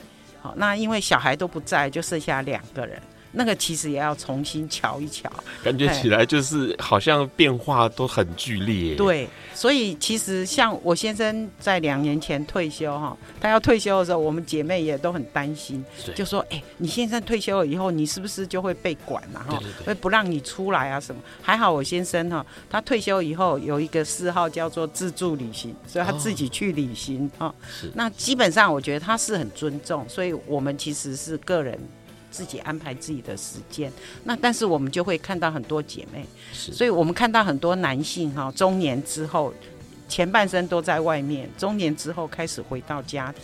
[0.41, 3.01] 好，那因为小孩都不在，就剩下两个人。
[3.35, 5.29] 那个其实也要重新瞧一瞧，
[5.63, 8.95] 感觉起来就是好像变化都很剧烈。
[8.95, 15.83] 对，所以其实像我先生在两年前退休哈，他要退休的时候，我们姐妹也都很担心，
[16.15, 19.43] 就说：“哎，你先生退休了以后，你是不是就会被管啊？
[19.49, 27.53] 哈，会不让你出来啊什么？”还好我先生哈，他退休以后有一个嗜好叫做自助旅行，所以他自己去旅行啊。
[27.93, 31.77] 那基本上我觉得他是很尊重，所以我们其实是个人。
[32.35, 33.89] 自己安排自己的时间，
[34.25, 39.53] 那但是我们就会看到很多姐妹，所以我们看到很多男性哈，中年之后
[40.09, 43.43] 前半生都在外面，中年之后开始回到家庭。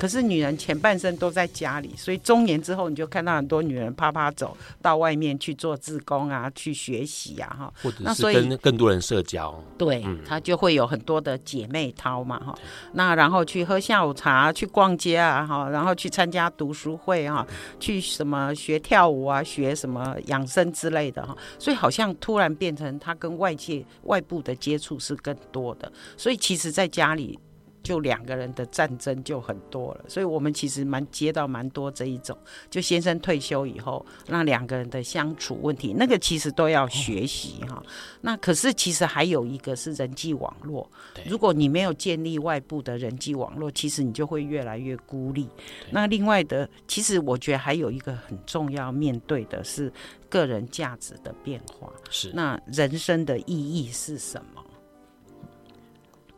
[0.00, 9.62] 对可是女人前半生都在家里，所以中年之后你就看到很多女人啪啪走到外面去做志工啊，去学习啊，哈，或者是跟更多人社交。
[9.76, 12.58] 对，嗯、她就会有很多的姐妹淘嘛，哈。
[12.94, 17.46] 那然后去喝下午茶，去逛街啊，哈，然后去参加读书会啊，
[17.78, 21.36] 去什么学跳舞啊，学什么养生之类的哈。
[21.58, 27.38] 所以好像突然变成她跟外界外部的接触是更多的，所以其实在家里。
[27.82, 32.36] 就两个人的战争就很多了，所以我们其实蛮接到蛮多这一种，
[32.68, 37.82] 就先生退休以后，那两个人的相处问题，那个其实都要学习哈。
[38.20, 40.88] 那可是其实还有一个是人际网络，
[41.26, 45.48] 如果你没有建立外部的人际网络，其实你就会越来越孤立。
[45.90, 49.92] 那另外的，其实我觉得还有一个很重要面对的是
[50.28, 54.59] 个人价值的变化，是那人生的意义是什么？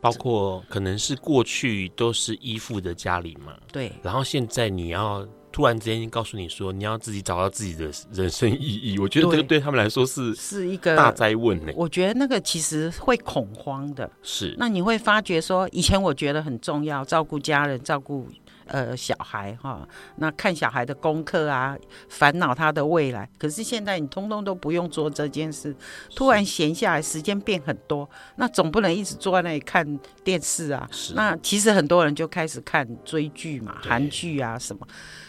[0.03, 3.89] 包括可能是过去都是依附的家里嘛，对。
[4.01, 11.71] 然后现在你要突然之间告诉你说，你要自己找到自己的人生意义，我觉得这个对他们来说是是一个大灾问呢。
[11.75, 14.53] 我觉得那个其实会恐慌的，是。
[14.57, 18.27] 那你会发觉说，以前我觉得很重要，照顾家人，照顾。
[18.65, 21.77] 呃，小孩哈，那看小孩的功课啊，
[22.09, 23.29] 烦恼他的未来。
[23.37, 25.75] 可是现在你通通都不用做这件事，
[26.15, 30.89] 突然闲下来，时间变很多，那总不能一直坐在那里看电视啊。
[31.13, 34.87] 那其实很多人就开始看追剧嘛，韩剧啊什么。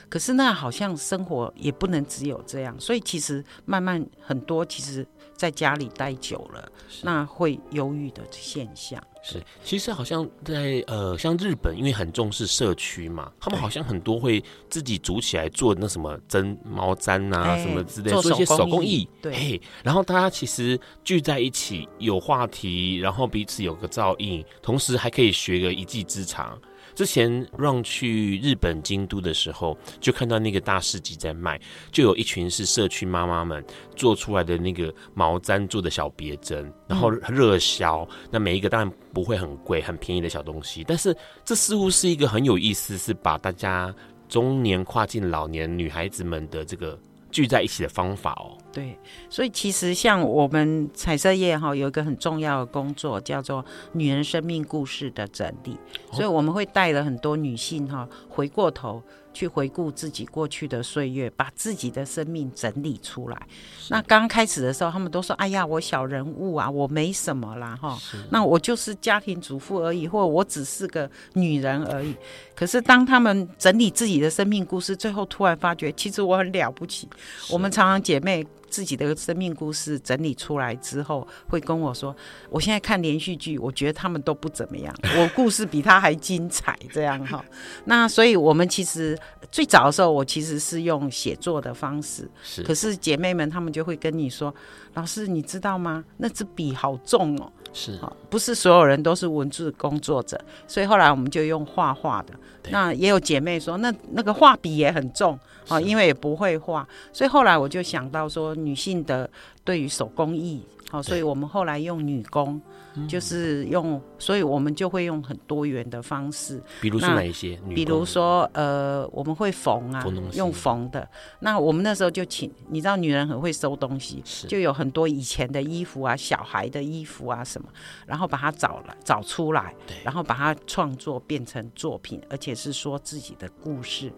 [0.09, 6.71] 可是那好像生活也不能只有这样，所以其实慢慢很多其实在家里待久了，
[7.03, 9.03] 那会忧郁的现象。
[9.23, 19.09] 是，其实好像在呃，像日本，因为很重视社区嘛，他们好像很多会自己组起来做那什么针毛毡啊，什么之类，做一些手工艺。
[19.23, 26.61] 对，然后大家其实聚在一起有话题，然后彼此有个照应，同时还可以学个一技之长。
[26.95, 33.65] 之前让去日本京都的时候，就看到那个大市集在卖，就有一群是社区妈妈们
[33.97, 38.09] 做出来的那个毛毡做的小别针，然后热销。
[38.31, 43.95] 那每一个当然不会很贵，很便宜的小东西，但是这似乎是一个很有意思，是把大家
[44.29, 46.99] 中年跨进老年女孩子们的这个。
[47.35, 48.99] 聚在一起的方法哦，对，
[49.31, 55.79] 所以其实像我们彩色业哈，有一个很重要的工作叫做女人生命故事的整理，
[56.13, 59.03] 所以我们会带了很多女性哈，回过头。
[59.35, 63.47] 去回顾自己过去的岁月，把自己的生命整理出来。
[63.91, 67.99] 那刚开始的时候，他们都说：“哎呀，我小人物啊，我没什么啦，哈，
[68.31, 72.15] 那我就是家庭主妇而已，或我只是个女人而已。”
[72.55, 77.09] 可是当他们整理自己的生命故事，最后突然发觉，其实我很了不起。
[77.51, 78.47] 我们常常姐妹。
[78.75, 82.15] 自己的生命故事整理出来之后，会跟我说
[82.51, 87.45] ：“我现在看连续剧，我觉得他们都不怎么样， 我故事比他还精彩。”这样哈，
[87.87, 89.17] 那所以我们其实
[89.53, 92.65] 最早的时候，我其实是用写作的方式，是。
[92.65, 94.53] 可是姐妹们她们就会跟你说
[94.95, 96.05] ：“老师，你知道吗？
[96.17, 97.99] 那支笔好重哦。”是，
[98.31, 102.33] 不是所有人都是文字工作者，所以后来我们就用画画的。
[102.71, 105.39] 那也有姐妹说，那那个画笔也很重。
[105.67, 109.29] 啊，因为也不会画，所以后来我就想到说，女性的
[109.65, 110.63] 对于手工艺，
[110.95, 112.61] 好，所以我们后来用女工。
[113.09, 116.63] 就是用，所以我们就会用很多元的方式。
[116.81, 117.59] 比如说哪一些？
[117.75, 121.09] 比如说，呃，我们会缝啊，用缝的。
[121.41, 127.69] 那我们那时候就请，你知道，女人很会收东西，就有很多以前的衣服啊，小孩的衣服啊什么，
[128.07, 129.75] 然后把它找了找出来，
[130.05, 134.13] 然后把它创作变成作品，而且是说自己的故事。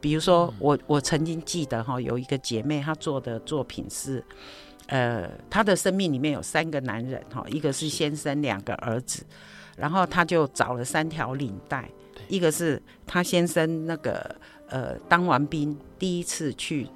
[0.00, 4.24] 比如说，我我曾经记得哈，有一个姐妹她做的作品是。
[4.88, 9.24] 呃，他的生命里面有三个男人哈，一个是先生，两个儿子，
[9.76, 11.88] 然后他就找了三条领带，
[12.28, 14.34] 一个是他先生那个
[14.68, 16.86] 呃当完兵第一次去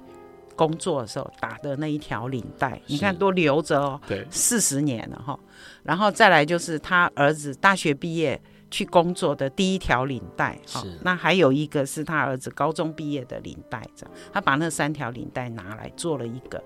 [0.55, 5.39] 工作的时候打的那一条领带，你看都留着哦，对，四十年了哈，
[5.83, 16.61] 然后再来就是他儿子大学毕业去工作的第一条领带，哈，那还有一个是他儿子高中毕业的领带，这样，他把那三条领带拿来做了一个。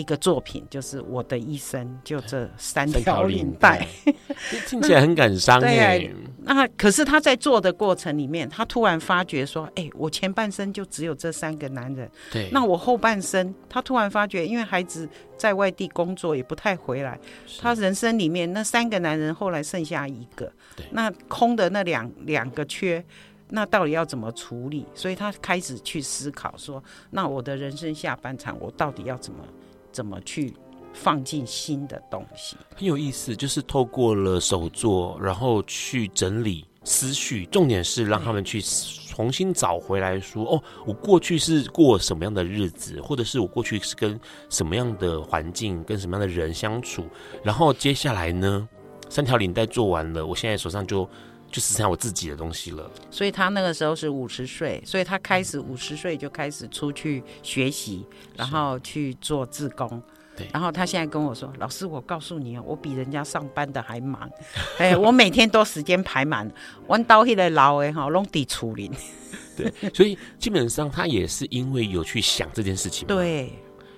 [0.00, 3.86] 一个作品就是我的一生，就这三条领带，
[4.66, 5.98] 听起来很感伤哎。
[5.98, 17.20] 对，那可是他在做的过程里面，他突然发觉说：“哎、欸，我前半生就只有这三个男人，对，那我后半生，他突然发觉，因为孩子在外地工作也不太回来，
[17.60, 23.04] 他人生里面那三个男人后来剩下一个，对，那空的那两两个缺，
[23.50, 24.86] 那到底要怎么处理？
[24.94, 29.44] 所以他开始去思考说：那我的人生下半场，我到底要怎么？”
[29.92, 30.54] 怎么去
[30.92, 32.56] 放进新的东西？
[32.76, 37.46] 很有意思，就是透过了手作，然后去整理思绪。
[37.46, 38.60] 重点是让他们去
[39.08, 44.18] 重新找回来说：“哦，我过去是过什么样的日子，或者是我过去是跟
[44.48, 47.04] 什么样的环境、跟什么样的人相处。”
[47.44, 48.68] 然后接下来呢，
[49.08, 51.08] 三条领带做完了，我现在手上就。
[51.50, 60.00] 就只剩下我自己的东西了，所以他那个时候是五十岁，所以他开始五十岁就开始出去学习，然后去做自工。
[60.36, 64.30] 对，然后他现在跟我说：“老师，我告诉你哦，我比人家上班的还忙，
[64.78, 66.48] 哎，我每天都时间排满，
[66.86, 68.88] 弯刀一来老哎哈，弄地处理。
[69.58, 73.08] ”对，所以基本上他也是因为有去想这件事情。
[73.08, 73.52] 对，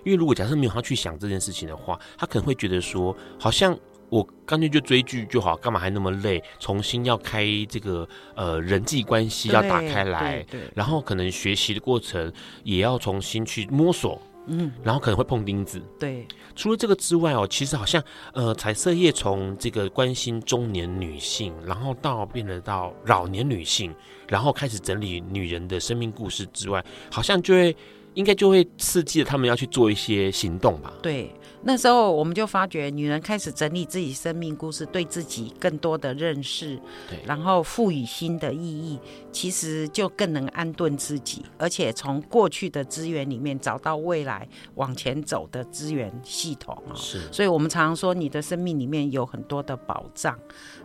[0.05, 3.79] 因为如果假设没有他去想这件事情的话，他可能会觉得说，好像。
[4.13, 6.43] 我干脆就追剧就好，干嘛还那么累？
[6.61, 8.07] 重新要开这个
[8.37, 12.31] 呃人际关系要打开来，对然后可能学习的过程
[12.63, 15.81] 也要重新去摸索，嗯，然后可能会碰钉子。
[15.99, 18.05] 对，除了这个之外哦，其实好像
[18.35, 23.95] 呃彩色页从这个关心中年女性，然后到变得到老年女性，
[24.29, 27.75] 然后开始整理女人的生命故事之外，好像就会
[28.13, 30.93] 应该就会刺激了他们要去做一些行动吧？
[31.01, 31.33] 对。
[31.65, 36.77] 那时候我们就发觉，女人开始整理自己生命故事，对自己更多的认识，
[37.09, 38.99] 对，然后赋予新的意义，
[39.31, 46.95] 其实就更能安顿自己，而且从过去的资源里面找到未来往前走的资源系统啊。
[46.97, 50.37] 是，所以我们常常说，你的生命里面有很多的宝藏，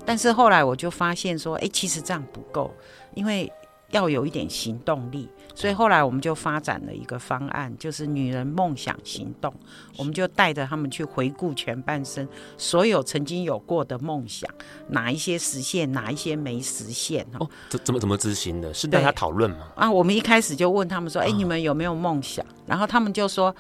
[0.06, 2.72] 但是后来我就发现说，哎，其实这样不够，
[3.16, 3.52] 因为。
[3.92, 9.54] 要有一点行动力，所以后来我们就发展了一个方案，就是女人梦想行动。
[9.98, 12.28] 我们就带着他们去回顾前半生
[12.58, 14.50] 所有曾经有过的梦想，
[14.90, 17.26] 哪一些实现，哪一些没实现。
[17.40, 18.74] 哦，怎怎么怎么执行的？
[18.74, 19.70] 是大家讨论吗？
[19.76, 23.56] 啊，我们一开始就问他们说：“哎，你们有没有梦想？”然后他们就说。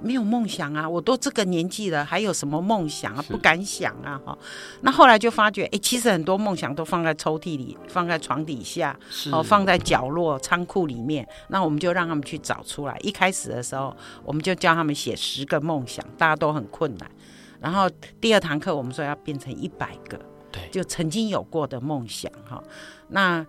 [0.00, 0.88] 没有梦想啊！
[0.88, 3.24] 我都这个年纪了，还有什么梦想啊？
[3.28, 4.20] 不敢想啊！
[4.24, 4.38] 哈，
[4.82, 8.98] 那后来就发觉，哎，其实很多梦想都放在抽屉里，放在床底下，
[9.32, 11.26] 哦，放在角落、仓库里面。
[11.48, 12.96] 那我们就让他们去找出来。
[13.00, 17.10] 一开始的时候，我们就教他们写十个梦想，大家都很困难。
[17.58, 17.88] 然后
[18.20, 20.20] 第二堂课，我们说要变成一百个，
[20.52, 22.62] 对，就曾经有过的梦想，哈。
[23.08, 23.44] 那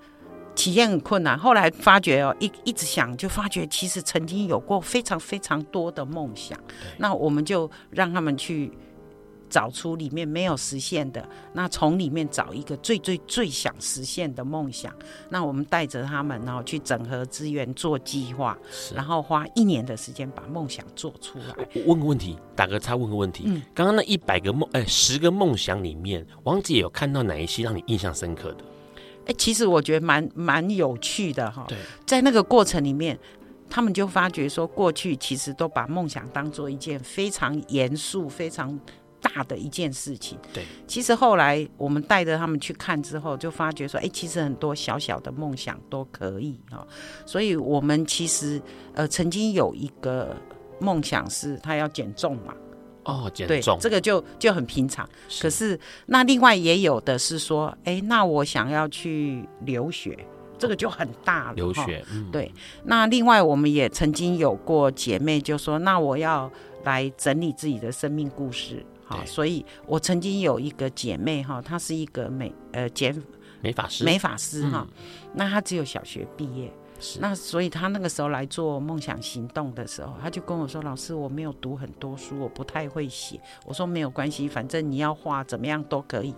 [0.57, 6.59] 体验很困难，后来发觉哦，一一直想就发觉，其实曾经有过非常非常多的梦想。
[6.97, 8.71] 那我们就让他们去
[9.47, 14.91] 找出里面没有实现的，那从里面找一个最最最想实现的梦想。
[15.29, 18.57] 那我们带着他们，然后去整合资源做计划，
[18.95, 21.55] 然后花一年的时间把梦想做出来。
[21.75, 23.43] 我问个问题，打个叉，问个问题。
[23.45, 28.65] 嗯，刚刚那一百个梦，哎，十个梦想里面，王姐有看到哪一些让你印象深刻的？
[29.27, 31.65] 哎，其实我觉得蛮蛮有趣的哈。
[31.67, 33.17] 对，在那个过程里面，
[33.69, 38.79] 他们就发觉说，过去其实都把梦想当做一件非常严肃、非常
[39.21, 40.37] 大的一件事情。
[40.53, 46.87] 对，其实后来我们带着他们去看之后，就发觉说，哎，其实很多小小的梦想都可以哈。
[47.25, 48.61] 所以我们其实
[48.93, 50.35] 呃曾经有一个
[50.79, 52.53] 梦想是，他要减重嘛。
[53.07, 55.07] 哦，减重，这个就就很平常。
[55.29, 60.17] 是，可是那另外也有的是说，哎，那我想要去留学，
[60.59, 61.53] 这个就很大了。
[61.53, 62.51] 留学，嗯，对。
[62.83, 66.51] 那另外我们也曾经有过姐妹就说，那我要
[66.83, 68.85] 来整理自己的生命故事。
[69.05, 73.15] 哈，所以我曾经有一个姐妹哈，她是一个美呃减
[73.61, 74.85] 美法师，美法师哈，
[75.33, 76.69] 那她只有小学毕业。
[77.19, 86.33] 那所以他那个时候来做梦想行动的时候，他就跟我说：“老师，我没有读很多书，我不太会写。”我说：“没有关系，反正你要画怎么样都可以。”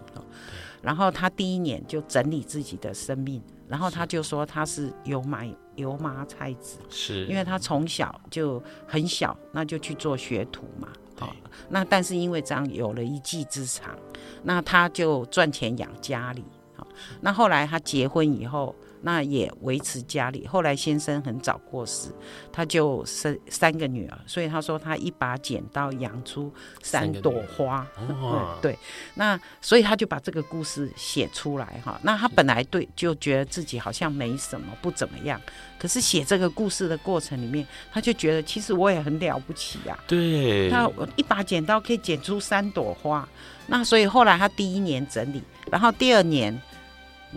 [0.84, 5.46] 然后他第一年就整理自己的生命，然后他就说他是油麻
[5.76, 10.90] 油麻菜籽，是因为他从小就很小，那就去做学徒嘛。
[11.18, 11.34] 好，
[11.70, 13.98] 那但是因为这样有了一技之长，
[14.44, 16.44] 那他就赚钱养家里。
[16.76, 16.86] 好，
[17.22, 18.76] 那后来他结婚以后。
[19.02, 20.46] 那也维持家里。
[20.46, 22.10] 后来先生很早过世，
[22.52, 27.88] 他就生三个女儿，所以他说他一把剪刀养出三朵花。
[27.98, 28.78] 哦、对，
[29.16, 32.00] 那所以他就把这个故事写出来哈。
[32.04, 35.40] 那他本来对就觉得自己好像没什么，不怎么样。
[35.80, 40.04] 可是写这个故事的过程里面，他就觉得其实我也很了不起呀、啊。
[40.08, 43.28] 对，他一把剪刀可以剪出三朵花。
[43.68, 45.42] 那所以后来他第一年整理，
[45.72, 46.60] 然后第二年。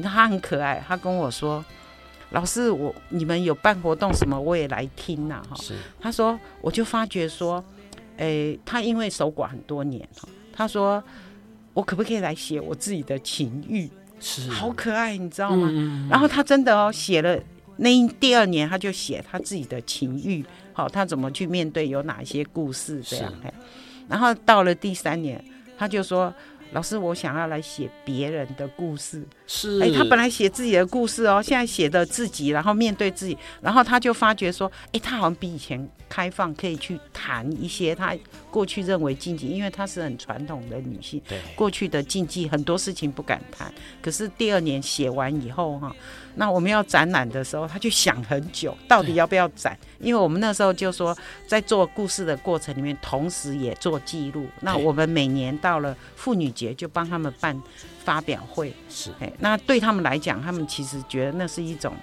[0.01, 1.63] 他很可爱，他跟我说
[2.31, 5.57] ：“老师，我你们有办活动什么，我也来听呐。”哈，
[6.01, 7.63] 他说，我就发觉说，
[8.17, 10.09] 诶，他因为守寡很多年，
[10.53, 11.03] 他说，
[11.75, 13.91] 我可不可以来写我自己的情欲？
[14.21, 15.69] 是，好可爱，你知道吗？
[15.71, 17.39] 嗯、然后他真的哦，写了
[17.77, 23.33] 那第二年他就写他自己的情欲，好，他怎么去面对，有哪些故事这样。
[24.09, 25.45] 然后到了第三年，
[25.77, 26.33] 他就说。
[26.75, 29.23] 老师，我想要来写别人的故事。
[29.55, 38.17] 是，哎，他本来写自己的故事哦，现在写的自己，然后面对自己，然后他就发觉说，哎，他好像比以前开放，可以去谈一些他
[38.51, 43.71] 过去认为禁忌，因为她是很传统的女性，对，过去的禁忌很多事情不敢谈。
[44.01, 45.95] 可是第二年写完以后哈。
[46.35, 49.79] 那我们要展览的时候，他就想很久，到底要不要展？
[50.01, 51.15] 因为我们那时候就说，
[51.47, 54.47] 在做故事的过程里面，同时也做记录。
[54.61, 57.55] 那我们每年到了妇女节，就帮他们办
[58.05, 58.73] 发表会。
[58.89, 61.95] 是，那对他们来讲，他们其实觉得那是一种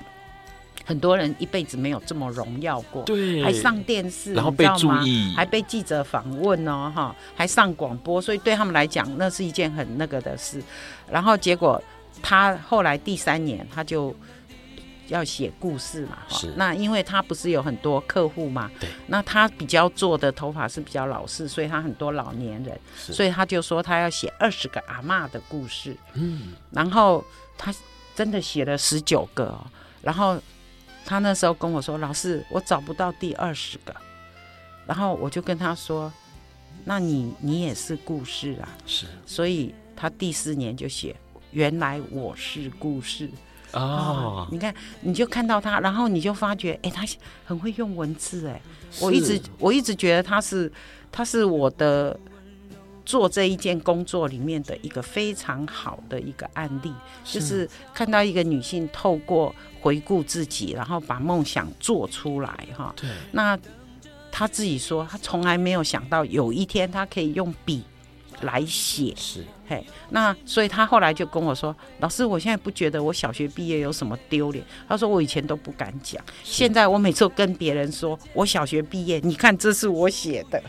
[0.86, 3.04] 很多人一辈子没有这么荣耀过。
[3.04, 10.64] 对，还上电视，然后被注意，还被记者访问哦，哈，还上广播，所以对他们来讲，那是一件很那个的事。
[11.12, 11.82] 然后结果。
[12.22, 14.14] 他后来第三年，他就
[15.10, 16.20] 要写故事嘛。
[16.30, 16.54] 是。
[16.56, 18.70] 那因为他不是有很多客户嘛。
[18.80, 18.90] 对。
[19.08, 22.80] 那他比较做的头发是比较老式，所以他很多老年人。
[22.96, 25.96] 所以他就说他要写二十个阿嬷的故事。
[26.14, 26.54] 嗯。
[26.72, 27.24] 然后
[27.58, 27.74] 他
[28.16, 29.66] 真的写了十九个哦。
[30.02, 30.40] 然后
[31.06, 33.96] 他那时候跟我说：“老师，我找不到第二十个。”
[34.88, 36.12] 然后我就跟他说
[36.86, 39.06] ：“那你你也是故事啊。”是。
[39.26, 41.16] 所以他第四年就写。
[41.52, 43.28] 原来我是故事
[43.74, 47.04] 哦， 你看，你就看到他，然后你就发觉，哎，他
[47.46, 48.62] 很会用文字，哎，
[49.02, 50.72] 我一直我一直觉得他是
[51.12, 52.20] 他是我的
[53.06, 56.94] 做这一件工作里面的一个非常好的一个案例，
[57.24, 57.40] 是。
[57.40, 63.58] 就是看到一个女性透过回顾自己，然后把梦想做出来，哈，对，那
[64.32, 67.84] 他自己说，他从来没有想到有一天他可以用笔。
[68.42, 80.62] 来写是嘿，那所以他后来就跟我说：“老师，我现在不觉得我小学毕业有什么丢脸。”他说：“我以前都不敢讲，现在我每次跟别人说我小学毕业，你看这是我写的。”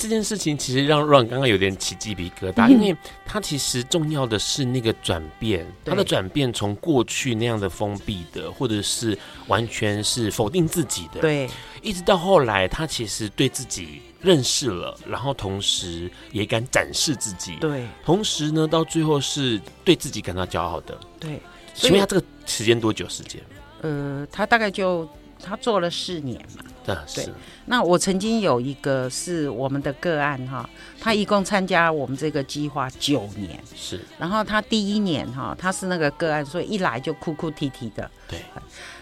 [0.00, 2.96] 这件事情其实让 Ron 刚刚有点起鸡皮疙瘩，嗯、 因为
[3.26, 11.50] 他其实重要的是那个转变，他的转变从过去那样的封闭的，或者是完全是否定自己的，对，
[11.82, 21.38] 一直到后来他其实对自己认识了，然后同时也敢展示自己，对，同时呢，到最后是对自己感到骄傲的，对。
[21.74, 23.40] 请问他这个时间多久时间？
[23.82, 25.06] 呃，他大概就。
[25.42, 27.28] 他做了四年嘛，对，对。
[27.66, 30.68] 那我曾经有一个是我们的个案哈，
[31.00, 34.00] 他一共参加我们这个计划九年，是。
[34.18, 38.10] 然后他第一年哈，他是那个个案，所以一来就哭哭啼啼的。
[38.28, 38.40] 对。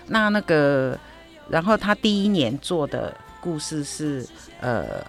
[0.07, 0.99] 那那个，
[1.49, 4.27] 然后他第一年做的故事是
[4.61, 5.05] 呃，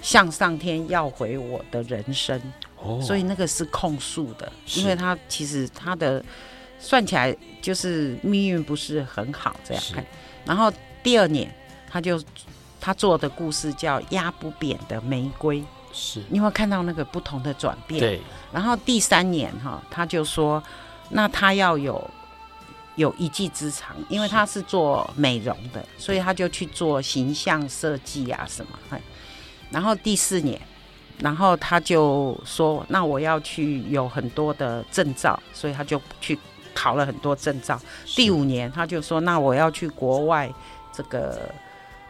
[0.00, 2.40] 向上天要回我的人生，
[2.76, 6.24] 哦，所以那个是控诉的，因为他其实他的。
[6.78, 10.06] 算起来就是命运不是很好这样看，
[10.44, 10.72] 然后
[11.02, 11.52] 第二年
[11.90, 12.22] 他就
[12.80, 17.98] 他做的故事叫压不扁的玫瑰，是你会看到那个不同的转变。
[17.98, 18.20] 对，
[18.52, 20.62] 然后第三年哈，他就说，
[21.10, 22.08] 那他要有
[22.94, 28.78] 有一技之长，因为他是做美容的，所以他就去做形象设计啊什么。
[29.70, 30.60] 然后第四年，
[31.18, 36.38] 然后他就说，那我要去有很多的证照，所以他就去。
[36.78, 37.80] 考了很多证照，
[38.14, 40.48] 第五年他就说：“那我要去国外
[40.92, 41.52] 这个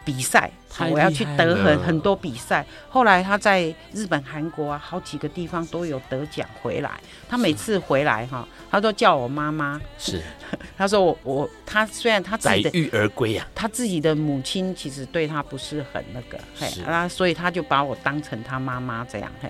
[0.05, 0.51] 比赛，
[0.91, 2.63] 我要去得很很多比赛。
[2.87, 6.91] 后来他在日本、韩国啊，好几个地方都有得奖回来。
[7.27, 9.81] 他每次回来哈，他都叫我妈妈。
[9.97, 10.21] 是，
[10.77, 19.31] 他说我我他虽然他自己的载誉而归呀，他自己的母亲其实对他不是很那个，嘿，啊，所以他就把我当成他妈妈这样。
[19.41, 19.49] 嘿，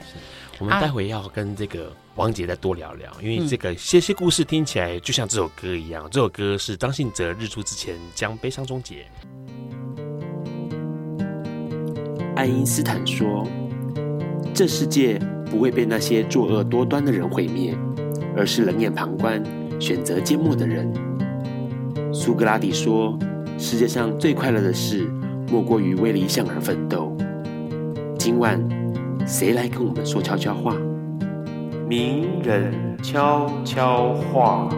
[0.59, 6.05] 我们待会要跟这个王姐再多聊聊，因为这个些些故事听起来就像这首歌一样。
[6.11, 9.07] 这首歌是张信哲《日出之前将悲伤终结》。
[12.36, 13.47] 爱因斯坦说
[14.53, 15.17] ：“这世界
[15.49, 17.74] 不会被那些作恶多端的人毁灭，
[18.36, 19.41] 而是冷眼旁观、
[19.80, 20.91] 选择缄默的人。”
[22.13, 23.17] 苏格拉底说
[23.57, 25.09] ：“世界上最快乐的事，
[25.49, 27.15] 莫过于为理想而奋斗。”
[28.20, 28.61] 今晚，
[29.26, 30.76] 谁来跟我们说悄悄话？
[31.89, 32.71] 名人
[33.01, 34.69] 悄悄话。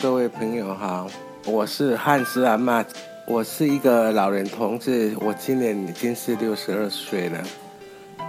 [0.00, 1.06] 各位朋友好。
[1.44, 2.82] 我是汉斯阿嬷，
[3.26, 7.38] 我是一个老人同志，我今年已经是六十二岁了。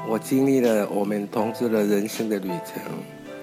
[0.05, 2.83] 我经历了我们同志的人生的旅程。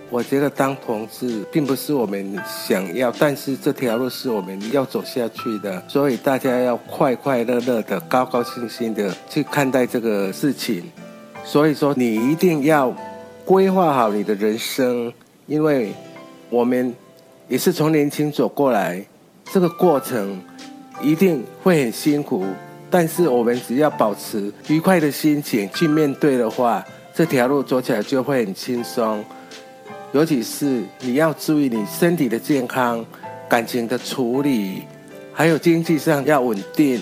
[0.08, 5.82] 我觉得当同志并不是我们想要，但是这条路是我们要走下去的。
[5.88, 10.84] 所以大家要快快乐乐的、高高兴兴的去看待这个事情。
[11.44, 12.94] 所以说，你一定要
[13.44, 15.12] 规划好你的人生，
[15.46, 15.92] 因为
[16.50, 16.94] 我们
[17.48, 19.04] 也是从年轻走过来。
[19.52, 20.40] 这个过程
[21.00, 22.44] 一定会很辛苦，
[22.90, 26.84] 但是我们只要保持愉快的心情去面对的话，
[27.14, 29.24] 这条路走起来就会很轻松。
[30.16, 33.04] 尤其是你要注意你身体的健康、
[33.50, 34.80] 感情的处理，
[35.30, 36.98] 还有经济上要稳定，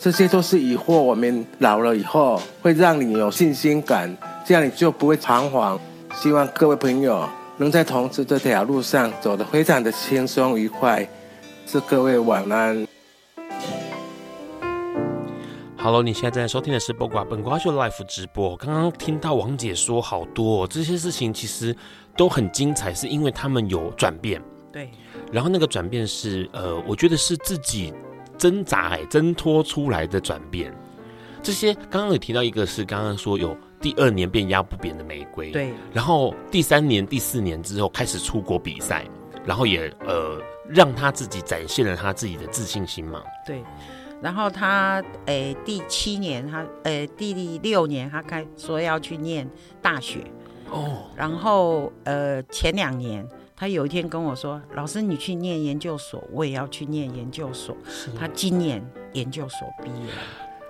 [0.00, 4.10] 这些都是以后我们老了以后会让你有信心感，
[4.46, 5.78] 这样你就不会彷徨。
[6.14, 11.06] 希望各位朋友能在同志这条路上走得非常的轻松愉快。
[11.66, 12.93] 祝各位晚安。
[15.84, 18.56] Hello，你现在正在收听的是《播瓜本瓜秀》Live 直播。
[18.56, 21.76] 刚刚听到王姐说好多哦，这些事情，其实
[22.16, 24.42] 都很精彩，是因为他们有转变。
[24.72, 24.90] 对。
[25.30, 27.92] 然后那个转变是，呃，我觉得是自己
[28.38, 30.74] 挣扎哎，挣脱出来的转变。
[31.42, 35.70] 这些刚刚有提到一个是刚刚说有第二年变压不扁的玫瑰，对。
[35.92, 39.04] 然后第三年、第四年之后开始出国比赛，
[39.44, 40.40] 然后也呃。
[40.66, 43.22] 让他自己展现了他自己的自信心嘛？
[43.46, 43.62] 对，
[44.22, 49.48] 然后他诶、欸、第七年他诶、欸、第六年他开说要去念
[49.82, 50.20] 大学
[50.70, 57.76] 哦，然后呃前两年他有一天跟我说，老师你去念研究所，我也要去念研究所。
[58.18, 60.10] 他今年研究所毕业，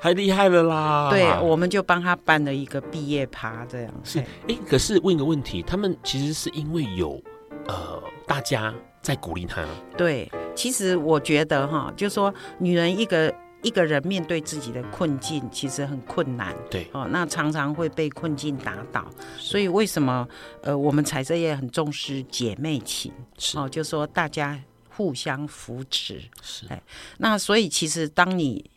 [0.00, 1.08] 太厉害了啦！
[1.10, 7.22] 对，我们就帮他办了一个毕业趴，这样是哎、欸，可是问一个问题，他们其实是因为有
[7.68, 8.74] 呃大家。
[9.04, 9.64] 在鼓励他。
[9.96, 13.32] 对，其实我觉得哈，就是说女人一个
[13.62, 16.56] 一个人面对自己的困境，其实很困难。
[16.70, 19.06] 对，哦，那常常会被困境打倒。
[19.38, 20.26] 所以为什么
[20.62, 23.12] 呃，我们彩色业很重视姐妹情？
[23.36, 26.22] 是哦，就是说大家互相扶持。
[26.42, 26.82] 是，哎，
[27.18, 28.70] 那所以其实当你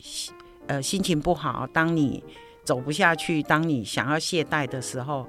[0.67, 2.21] 呃心情不好，当你
[2.65, 5.25] 走不下去，当你想要懈怠的时候，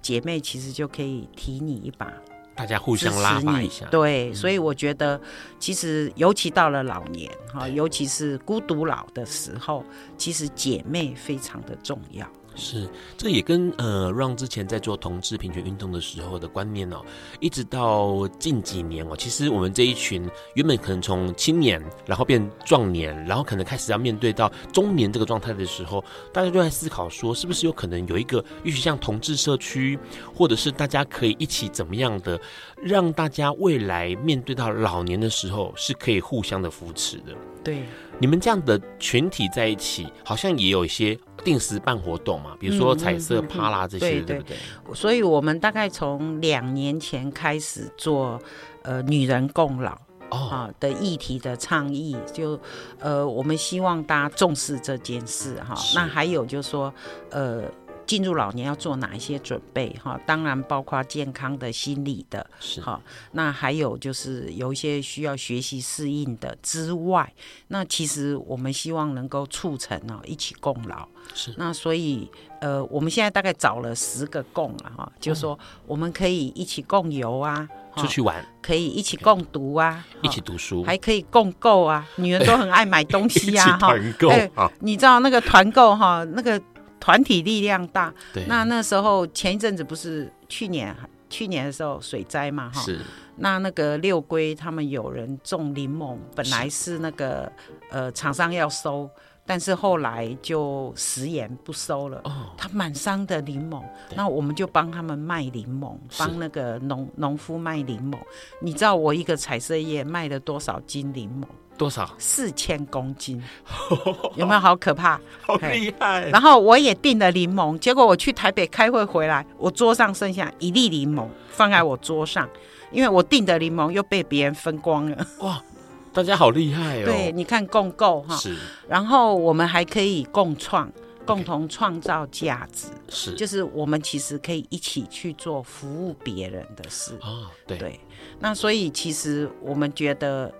[0.00, 2.10] 姐妹其实就可以提你一把。
[2.58, 5.20] 大家互相拉拔一下，对，所以我觉得，
[5.60, 9.84] 其实尤其到了老年哈，尤其是孤独老的时候，
[10.16, 12.26] 其实姐妹非常的重要。
[12.58, 17.00] 是，这也跟呃，让之前在做同志平权运动的时候的观念哦，
[17.38, 29.96] 一直到近几年哦，其实我们这一群原本可能从青年，然后变壮年，然后可能开始要面对到中年这个状态的时候，大家就在思考说，是不是有可能有一个，也许像同志社区，
[30.34, 32.38] 或者是大家可以一起怎么样的，
[32.82, 37.34] 让大家未来面对到老年的时候，是可以互相的扶持的。
[37.62, 37.82] 对，
[38.18, 41.18] 你们这样的群体在一起，好像也有一些。
[41.44, 44.56] 定时办活动嘛，比如说彩色趴啦这些，对不对？
[44.92, 48.38] 所以，我们大概从两年前开始做，
[48.82, 49.96] 呃，女人共老
[50.30, 52.58] 啊的议题的倡议，就
[52.98, 55.76] 呃，我们希望大家重视这件事哈。
[55.94, 56.92] 那还有就是说，
[57.30, 57.62] 呃。
[58.08, 59.94] 进入老年要做哪一些准备？
[60.02, 62.98] 哈，当然包括健康的、心理的，是哈。
[63.32, 67.30] 那还有就是有一些需要学习适应的之外，
[67.68, 71.06] 那其实我们希望能够促成哦，一起共老。
[71.34, 71.52] 是。
[71.58, 72.26] 那所以
[72.62, 75.56] 呃，我们现在大概找了十个共了哈，就是说
[75.86, 82.08] 我们可以一起共游啊，出去玩，可以一起共读啊，一起读书，还可以共购啊。
[82.16, 83.88] 女人都很爱买东西啊， 哈。
[83.90, 86.58] 团购啊，你知道那个团购哈，那个。
[87.00, 88.44] 团体力量大，对。
[88.46, 90.94] 那那时候前一阵子不是去年
[91.28, 93.00] 去年的时候水灾嘛哈，是。
[93.36, 97.50] 那那个六龟他们有人种柠檬，本来是那个
[97.90, 99.08] 呃厂商要收。
[99.50, 103.82] 但是后来就食言不收了，哦、他满山的柠檬，
[104.14, 108.18] 那我们就帮他们卖柠檬，帮那个农农夫卖柠檬。
[108.60, 111.46] 你知道我一个彩色叶卖了多少斤柠檬？
[111.78, 112.12] 多少？
[112.18, 113.42] 四千公斤，
[114.36, 115.18] 有没有好可怕？
[115.40, 116.28] 好厉害！
[116.28, 122.46] 然后我也订了柠檬，结果我去台北开会回来，我桌上剩下一粒柠檬放在我桌上，
[122.90, 125.26] 因为我订的柠檬又被别人分光了。
[125.38, 125.62] 哇！
[126.10, 127.04] 大家好厉害哦！
[127.04, 128.56] 对，你看共购哈，是。
[128.88, 130.90] 然后我们还可以共创，
[131.24, 133.34] 共同创造价值，是。
[133.34, 137.46] 就是我们其实可以一起去做服务别人的事哦。
[137.66, 138.00] 对对。
[138.40, 140.52] 那所以其实我们觉得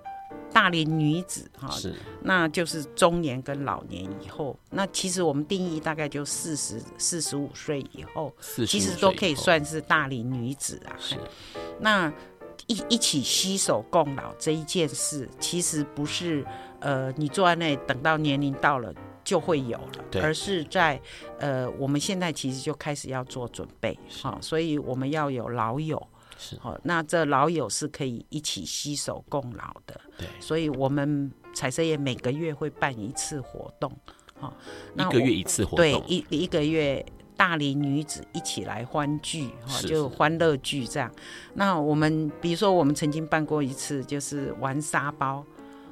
[0.53, 4.59] 大龄女子哈，是，那就是中年跟老年以后。
[4.70, 8.32] 那其实我们定义大概就四十四十五岁以后，
[8.66, 10.96] 其实都可以算是大龄女子啊。
[10.99, 11.16] 是。
[11.80, 12.12] 那。
[12.66, 16.44] 一一起携手共老这一件事，其实不是
[16.80, 18.92] 呃，你坐在那里等到年龄到了
[19.24, 21.01] 就会有了，而是在
[21.38, 26.07] 呃，我们现在其实就开始要做准备，好、哦，所以我们要有老友，
[26.39, 26.57] 是。
[26.59, 33.93] 好、哦，那这老友是可以一起携手共老的，对，所以我们彩色业每个月会办一次活动，
[34.41, 34.53] 好、哦，
[34.97, 37.05] 一个月一次活动，对，一一个月。
[37.39, 41.09] 大龄女子一起来欢聚，哈，就欢乐聚这样。
[41.55, 45.45] 那我们比如说，我们曾经办过一次，就是玩沙包，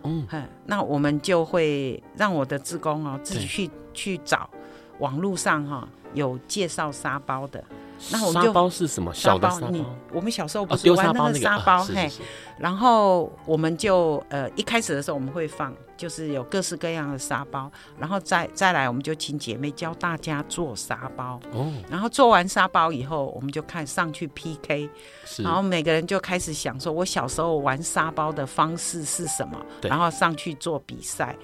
[0.03, 0.27] 嗯，
[0.65, 4.51] 那我们就会让我的志工哦自己去去找
[4.99, 7.63] 网络上哈有介绍沙包的。
[8.11, 9.13] 那我们就沙包是什么？
[9.15, 9.69] 小的沙包。
[9.71, 11.83] 你我们小时候不是玩那个沙包？
[11.85, 12.11] 嘿，
[12.59, 21.41] 然后我们就呃一开始的时候我们会放，就是有各式各样的沙包，然后再再来我们就请姐妹教大家做沙包。
[21.53, 21.73] 哦。
[21.91, 24.89] 然后做完沙包以后，我们就看上去 PK，
[25.25, 29.59] 是然后每个人就开始想说，我小时候玩沙包的方式是什么？
[29.81, 31.37] 对然后上去做比赛。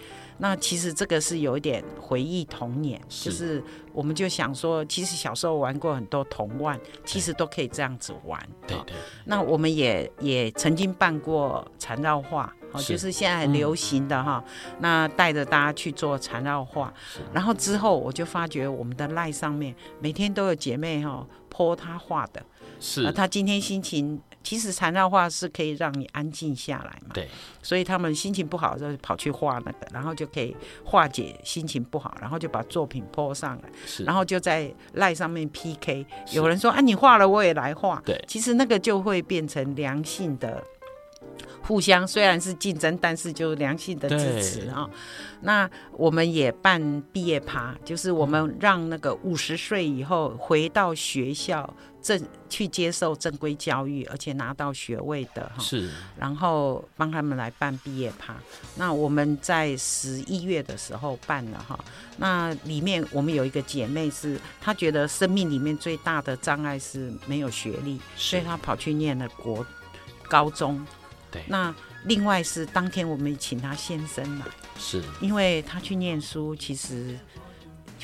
[0.43, 3.63] 那其实这个是有一点回忆童年，是就是
[3.93, 8.49] 我们就想说，其实小时候玩过很多童玩，其实都可以这样子玩。
[8.67, 8.93] 对对。
[9.25, 14.43] 那我们也也曾经办过缠绕画，哦，就是现在很流行的哈。
[14.45, 16.93] 嗯、那带着大家去做缠绕画，
[17.33, 22.45] 然后之后我就发觉我们的赖上面每天都有姐妹哈 po 她画的，
[22.81, 24.21] 是，她今天心情。
[24.43, 27.29] 其实缠绕画是可以让你安静下来嘛，对，
[27.63, 34.05] 所以他们心情不好就跑去画那个，然后就可以化解心情不好，然后就把作品 po 上来，是。
[34.05, 40.63] 然后就在赖上面 PK，有人说啊，你画了我也来画，对，其实那个就会变成良性的。
[41.63, 44.91] 互相虽然是竞争，但是就良性的支持啊、哦。
[45.43, 51.73] 那我们也办毕业趴，就是我们让那个五十岁以后回到学校
[52.03, 55.63] 正去接受正规教育，而且拿到学位的哈。
[55.63, 55.91] 是。
[56.19, 58.35] 然后帮他们来办毕业趴。
[58.77, 61.79] 那我们在十一月的时候办了哈。
[62.17, 69.65] 那里面我们有一个姐妹是，她觉得生命里面最大的障碍是没有学历，所以她跑去念了国
[70.29, 70.85] 高中。
[71.31, 71.75] 对，那
[72.05, 74.45] 另外是当天我们请她先生来，
[74.79, 77.19] 是因为她去念书，其实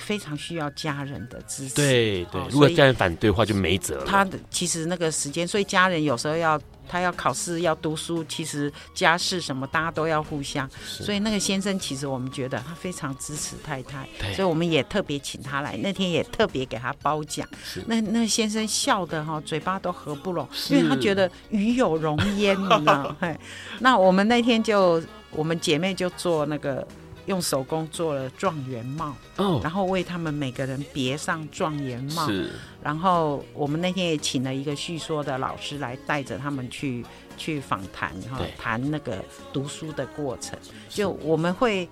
[0.00, 1.74] 非常需要家人的支持。
[1.74, 4.04] 对对，如果家人反对的话，就没辙了。
[4.06, 6.60] 他的其实那个时间，所以家人有时候要。
[6.90, 17.46] 他要考试要读书，其实家事什么大家都要互相，所以那个先生其实我们觉得他非常支持太太，所以我们也特别请他来，那天也特别给他褒奖。
[17.62, 23.14] 是那那先生笑的哈嘴巴都合不拢，因为他觉得鱼有容焉，你知道？
[23.20, 23.38] 嘿，
[23.80, 26.88] 那我们那天就我们姐妹就做那个。
[27.28, 29.64] 用手工做了状元帽，oh.
[29.64, 32.26] 然后为他们每个人别上状元帽。
[32.26, 32.50] 是，
[32.82, 37.04] 然后我们那天也请了一个叙说的老师来带着他们去
[37.36, 40.58] 去访谈，哈，谈那个读书的过程。
[40.88, 41.88] 就我们会。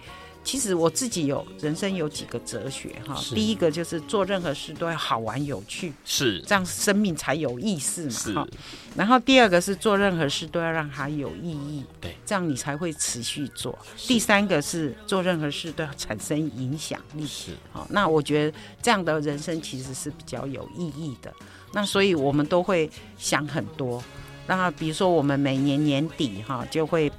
[0.46, 8.46] 其实我自己有人生有几个哲学哈，第一个就是做任何事都要好玩有趣，是这样生命才有意思嘛。
[8.46, 8.58] 是，
[8.94, 13.76] 然后第二个是做任何事都要让它有意义，对，这样你才会持续做。
[13.96, 17.84] 第三个是做任何事都要产生影响力，是好。
[17.90, 21.34] 那我觉得这样的人生其实是比较有意义的。
[21.72, 22.88] 那所以我们都会
[23.18, 24.00] 想很多。
[24.46, 27.10] 那比如说我们每年年底哈就会。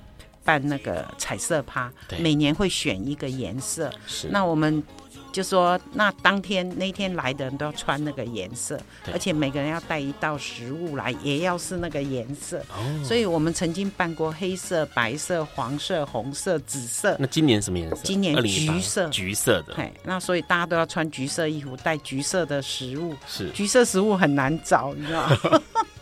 [0.48, 3.91] 办那个彩色趴，每年会选一个颜色。
[4.08, 4.82] 是，那我们
[5.30, 8.80] 就说，那当天那天来的人都要穿那个颜色，
[9.12, 12.60] 而且每个人要带一道食物来，也要是那个颜色。
[12.70, 17.18] 哦，所以我们曾经办过黑色、白色、黄色、红色、紫色。
[17.20, 18.02] 那今年什么颜色？
[18.06, 19.74] 今年橘色，橘色的。
[19.76, 23.14] 嘿，那所以大家都要穿橘色衣服，带橘色的食物。
[23.28, 25.62] 是，橘色食物很难找，你知道吗？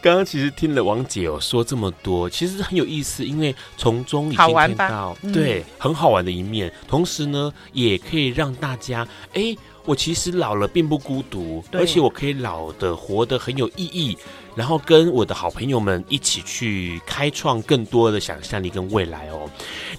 [0.00, 9.56] 刚刚其实听了王姐有说这么多，其实很有意思，因为从中已经听到对很好玩的一面，同时呢，也可以让大家哎。
[9.84, 14.18] 我其实老了并不孤独，而且我可以老的活得很有意义，
[14.54, 19.48] 然后跟我的好朋友们一起去开创更多的想象力跟未来哦。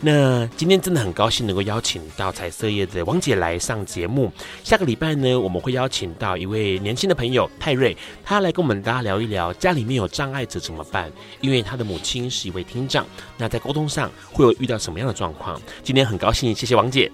[0.01, 4.31] 那今天真的很高兴能够邀请到彩色叶的王姐来上节目。
[4.63, 13.05] 下个礼拜呢，我们会邀请到一位年轻的朋友泰瑞，他来跟我们大家聊一聊家里面有障碍者怎么办，因为他的母亲是一位听障，
[13.37, 15.59] 那在沟通上会有遇到什么样的状况？
[15.83, 17.11] 今天很高兴，谢谢王姐，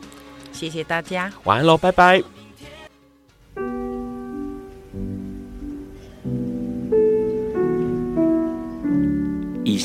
[0.52, 2.35] 谢谢大家，晚安喽，拜拜。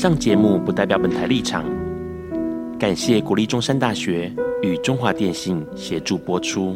[0.01, 1.63] 上节目不代表本台立场，
[2.79, 4.33] 感谢国立中山大学
[4.63, 6.75] 与中华电信协助播出。